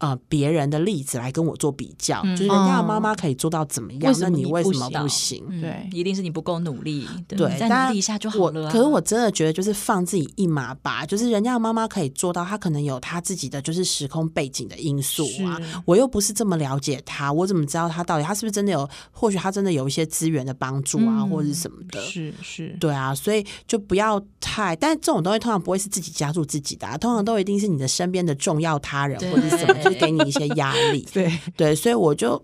[0.00, 5.44] 呃，别人的例子来跟我做比较，就是人家的妈妈可以做到怎么样，那你为什么不行？
[5.60, 7.06] 对，一定是你不够努力。
[7.28, 8.70] 对，再努力一下就好了。
[8.70, 15.60] 可是我真的觉得，就是放自己一马吧，就是人家的妈妈可以做到，她可能有她自己的就是时空背景的因素啊。
[15.84, 18.88] 我又不是这么了解她，我怎么知道她到底她是不是真的有？
[19.12, 22.00] 或许她真的有一些资源的帮助啊，或者是什么的。
[22.00, 24.74] 是是，对啊，所以就不要太。
[24.76, 29.89] 但这种东西通常不会是自己加入自己的，通常都一定是你的身边的重要他人或者什么。
[29.92, 31.06] 是给你一些压力。
[31.12, 32.42] 对对，所以我就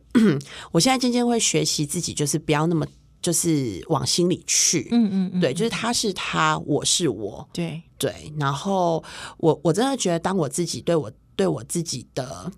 [0.72, 2.86] 我现在渐渐会学习自己，就是不要那么
[3.22, 4.88] 就是往心里去。
[4.90, 7.49] 嗯嗯嗯，对，就是他是他，我是我。
[7.53, 9.03] 对对，然后
[9.38, 12.53] 我我真的觉得，当我自己对我对我自己的，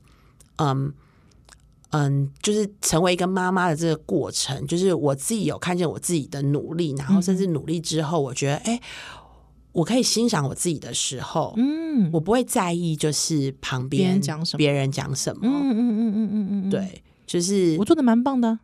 [0.56, 0.92] 嗯
[1.90, 8.80] 嗯，就是成为一个妈妈的这个过程，就是我自己有看见我自己的努力，然后甚至努力之后，我觉得，哎，
[9.78, 18.58] 我可以欣赏我自己的时候，嗯，我不会在意，就是旁边别人讲什么，别人讲什么，嗯嗯嗯嗯嗯嗯嗯，对，就是我做的蛮棒的，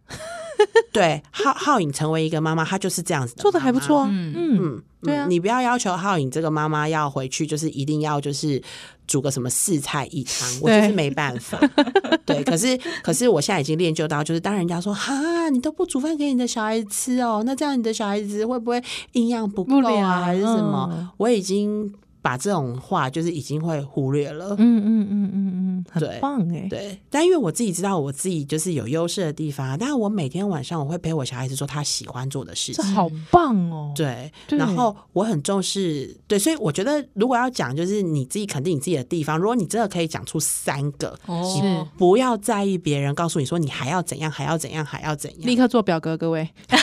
[0.93, 5.27] 对，浩浩颖成为一个妈妈，她就是这样子的，做的还不错啊，嗯嗯嗯，对啊。
[5.29, 8.61] 你不要要求浩颖这个妈妈要回去，就是一定要就是
[9.07, 11.59] 煮个什么四菜一汤，我就是没办法。
[12.25, 18.83] 对，可是可是我现在已经练就到，就是当人家说哈，你都不煮饭给你的小孩子吃哦，那这样你的小孩子会不会
[19.13, 20.89] 营养不够啊，还是什么？
[20.93, 21.93] 嗯我已经
[22.25, 24.57] 把这种话就是已经会忽略了。
[24.59, 32.83] 嗯嗯嗯嗯嗯，很棒哎，对，但因为我自己知道我自己就是有优势的地方，但是我每天晚上我会陪我小孩子做他喜欢做的事情。
[32.83, 34.59] 这好棒哦，对，对。
[34.59, 41.45] 然后我很重视，对，所以我觉得如果要讲，就是你自己肯定你自己的地方，如果你真的可以讲出三个，哦。
[41.45, 41.85] 是。
[41.99, 46.49] 不要在意别人告诉你说你还要怎样，还要怎样，还要怎样，立刻做表格，各位。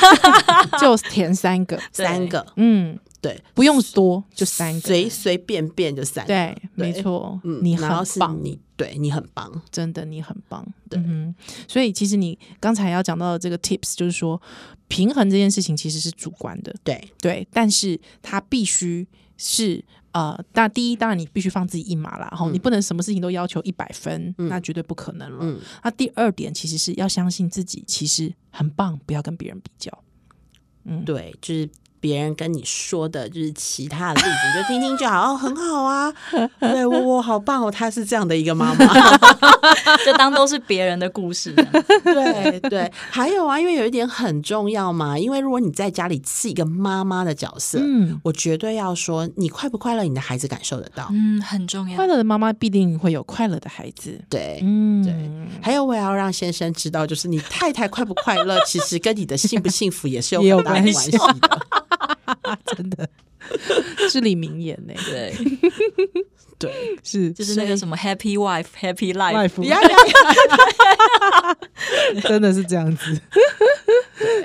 [0.80, 11.00] 就填三个，三个，嗯，对，不用多，就三个，随随便便就三个，对，没错，嗯，你很棒，你对你很棒，真的你很棒，对。
[11.00, 11.34] 嗯，
[11.68, 14.42] 所以其实你刚才要讲到的这个 tips，就是说
[14.88, 19.08] 平衡这件事情其实是主观的，对，对，但是它必须
[19.38, 25.38] 是呃，那第一当然你必须放自己一马啦，然后、你不能什么事情都要求一百分，那绝对不可能了。
[25.42, 25.60] 嗯。
[25.84, 30.04] 那第二点其实是要相信自己，其实很棒，不要跟别人比较。
[30.86, 31.70] 嗯，对，就是。
[32.02, 36.12] 别人跟你说的就是其他的例子，你就听听就好，哦，很好啊，
[36.60, 38.86] 对我我好棒哦，她是这样的一个妈妈，
[40.06, 41.54] 就当都是别人的故事。
[42.04, 52.08] 对对，还有啊，因为有一点很重要嘛，因为如果你在家里是一个妈妈的角色，嗯，我绝对要说，你快不快乐，你的孩子感受得到，嗯，很重要快。
[52.08, 54.20] 乐的妈妈必定会有快乐的孩子。
[54.28, 54.60] 对。
[54.64, 55.14] 嗯，对，
[55.62, 61.62] 还有我也要让先生知道，就是你太太快不快乐， 其实跟你的幸不幸福也是有有很大的关系关系的。
[62.76, 63.10] 真的
[64.10, 64.94] 至理名言呢。
[65.06, 65.34] 对，
[66.60, 66.72] 对，
[67.04, 69.64] 是就是那个什么 Happy Wife Happy Life。
[69.64, 71.58] 呀呀呀
[72.22, 73.22] 真的是这样子。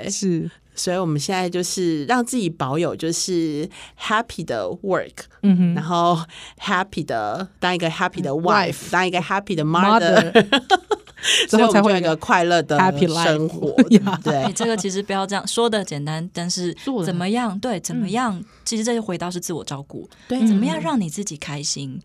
[0.09, 3.69] 是，所以我们现在就是让自己保有就是
[3.99, 6.19] happy 的 work，嗯哼然后
[6.59, 10.61] happy 的当一个 happy 的 Wife wife，当一个 happy 的 mother，mother
[11.47, 13.75] 之后才会有一个快乐的 happy life 生活，
[14.23, 17.57] 对 哎，这个其实不要这样说的简单，但是怎么样？
[17.59, 18.43] 对，怎么样？
[18.65, 21.99] 其实这就回到是自我照顾，对怎么样让你自己开心？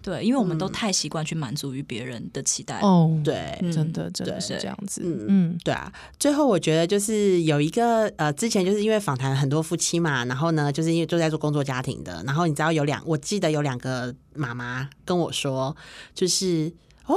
[0.00, 2.78] 对，因为我们都太习惯去满足于别人的期待。
[2.80, 5.02] 哦，对嗯真的真的是这样子。
[5.04, 15.76] 嗯嗯对啊，最后我觉得就是有一个呃，之前就是因为访谈很多夫妻嘛，然后呢，就是因为都在做工作家庭的，然后你知道有两，我记得有两个妈妈跟我说，
[16.14, 16.72] 就是
[17.06, 17.16] 哦，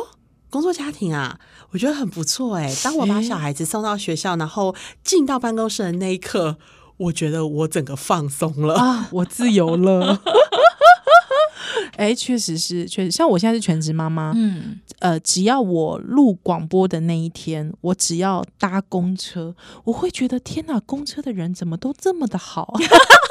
[0.52, 1.39] 工作家庭啊，
[1.72, 2.72] 我觉得很不错哎。
[2.84, 6.58] 当我把小孩子送到学校，然后进到办公室的那一刻，
[6.97, 8.76] 我觉得我整个放松了。
[8.76, 10.22] 啊， 我自由了。
[11.97, 22.74] 哎，确实是，确实，像我现在是全职妈妈，嗯，呃，只要我录广播的那一天，我只要搭公车，我会觉得天哪，公车的人怎么都这么的好？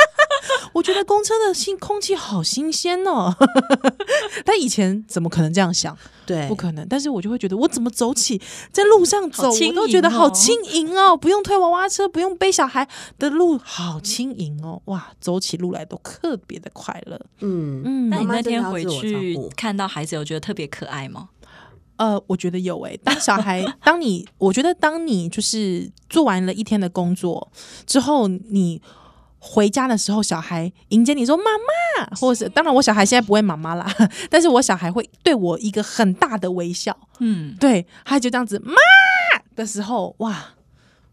[0.73, 3.35] 我觉得公车的新空气好新鲜哦。
[4.45, 5.97] 但以前怎么可能这样想？
[6.27, 6.87] 对，不可能。
[6.89, 8.41] 但是我就会觉得，我怎么走起
[8.71, 12.87] 在路上走，我都觉得好轻盈哦，不用推娃娃车，不用背小孩
[13.19, 14.81] 的路，好轻盈哦。
[14.87, 17.21] 哇，走起路来都特别的快乐。
[17.41, 21.31] 嗯嗯，那你那天回去看到孩子，有觉得特别可爱吗？
[21.97, 27.53] 呃，我觉得有诶、当小孩，当你，我觉得当你就是做完了一天的工作
[27.87, 28.81] 之后，你
[29.43, 33.91] 回家的时候，小孩迎接你说“妈妈”，或者是当然我小孩现在不会妈妈啦，
[34.31, 38.75] 但是我小孩会对我一个很大的微笑，嗯，对，他就这样子“妈”
[39.57, 40.55] 的时候，哇，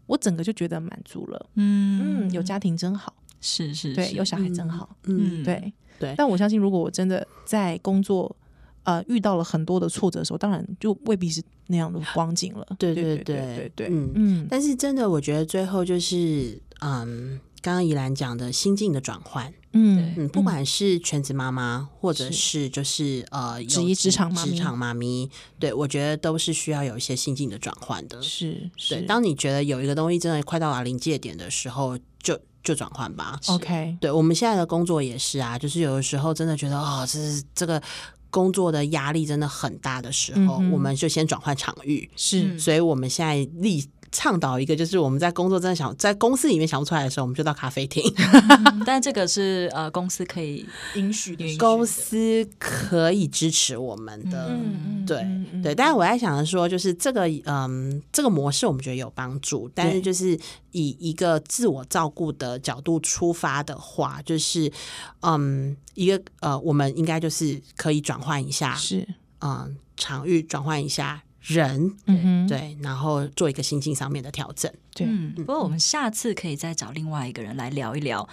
[0.06, 1.46] 我整个就觉得满足了。
[1.54, 2.26] 嗯。
[2.28, 5.72] 嗯，有家庭真好，是是，对，有小孩真好，嗯，对。
[5.98, 6.14] 对。
[6.16, 8.36] 但我相信，如果我真的在工作。
[8.84, 12.66] 呃，遇到了很多的挫折的时候，当然就未必是那样的光景了。
[12.78, 13.36] 对对对对。
[13.36, 14.10] 对对，嗯。
[14.14, 25.28] 嗯，但是真的，我觉得最后就是，嗯，刚刚怡兰讲的心境的转换，嗯嗯，不管是全职妈妈，或者是就是呃有职业职场妈职场妈咪，
[25.58, 28.22] 对我觉得都是需要有一些心境的转换的。
[28.22, 28.94] 是是。
[28.94, 33.38] 对，当你觉得有一个东西真的快到了临界点的时候，就就转换吧。
[33.48, 37.82] OK，对我们现在的工作也是啊，就是有的时候真的觉得哦，这是这个
[38.30, 42.08] 工作的压力真的很大的时候，嗯我们就先转换场域。
[42.14, 42.58] 是。
[42.58, 48.02] 所以我们现在立倡导一个，就是我们在工作真的想在公司里面想不出来的时候，我们就到咖啡厅。
[48.16, 55.26] 嗯 但这个是呃公司可以允许的公司可以支持我们的，嗯对
[55.62, 55.74] 对。
[55.74, 60.38] 但是我在想的说，就是这个嗯，这个模式我们觉得有帮助，但是就是
[60.72, 64.72] 以一个自我照顾的角度出发的话，就是
[65.20, 69.06] 嗯，一个呃，我们应该就是可以转换一下，是
[69.40, 74.72] 嗯，场域转换一下人，嗯对，然后做一个心境上面的调整。
[74.94, 75.06] 对。
[75.08, 78.28] 嗯，不过我们下次可以再找另外一个人来聊一聊，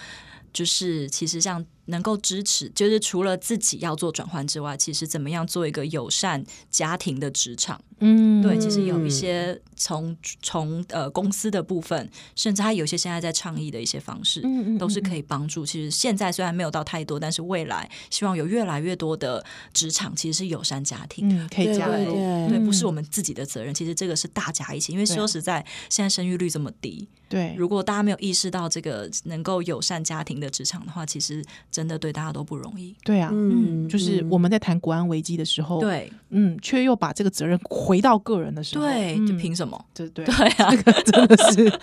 [0.51, 7.81] 就是其实像能够支持，就是除了自己要做转换之外，其实怎么样做一个友善家庭的职场？
[7.99, 15.65] 嗯对，其实有一些从从呃公司的部分，甚至他有些现在在倡议的一些方式，嗯嗯都是可以帮助。
[15.65, 21.29] 其实现在虽然没有到太多，但是未来希望有越来越多的职场其实是友善家庭。
[21.29, 24.91] 嗯可以加对入对对，不是我们自己的责任，其实这个是大家一起。
[24.91, 31.43] 因为说实在，现在生育率这么低，对如果大家没有意识到这个能够友善家庭的职场的话，其实
[31.75, 32.95] 真的对大家都不容易。
[33.03, 39.77] 对啊，嗯就是我们在谈国安危机的时候，，对嗯，却又把这个责任回到个人的时候，对，嗯就凭什么？
[39.93, 41.79] 对对对啊， 这个真的是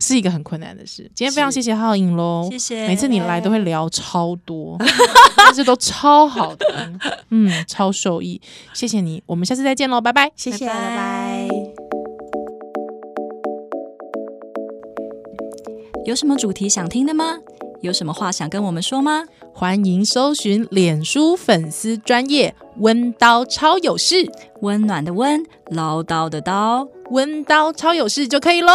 [0.00, 1.02] 是一个很困难的事。
[1.14, 4.78] 今天非常谢谢皓引喽，谢谢每次你来都会聊超多，
[5.36, 6.92] 但是都超好的，
[7.28, 8.40] 嗯，超受益。
[8.72, 10.32] 谢谢你，我们下次再见喽，拜拜。
[10.34, 11.48] 谢谢，拜拜。
[16.06, 17.38] 有什么主题想听的吗？
[17.82, 19.24] 有什么话想跟我们说吗？
[19.52, 24.30] 欢迎搜寻脸书粉丝专业温刀超有事，
[24.60, 26.86] 温暖的温，唠叨的刀。
[27.10, 28.72] 温刀超有事就可以喽。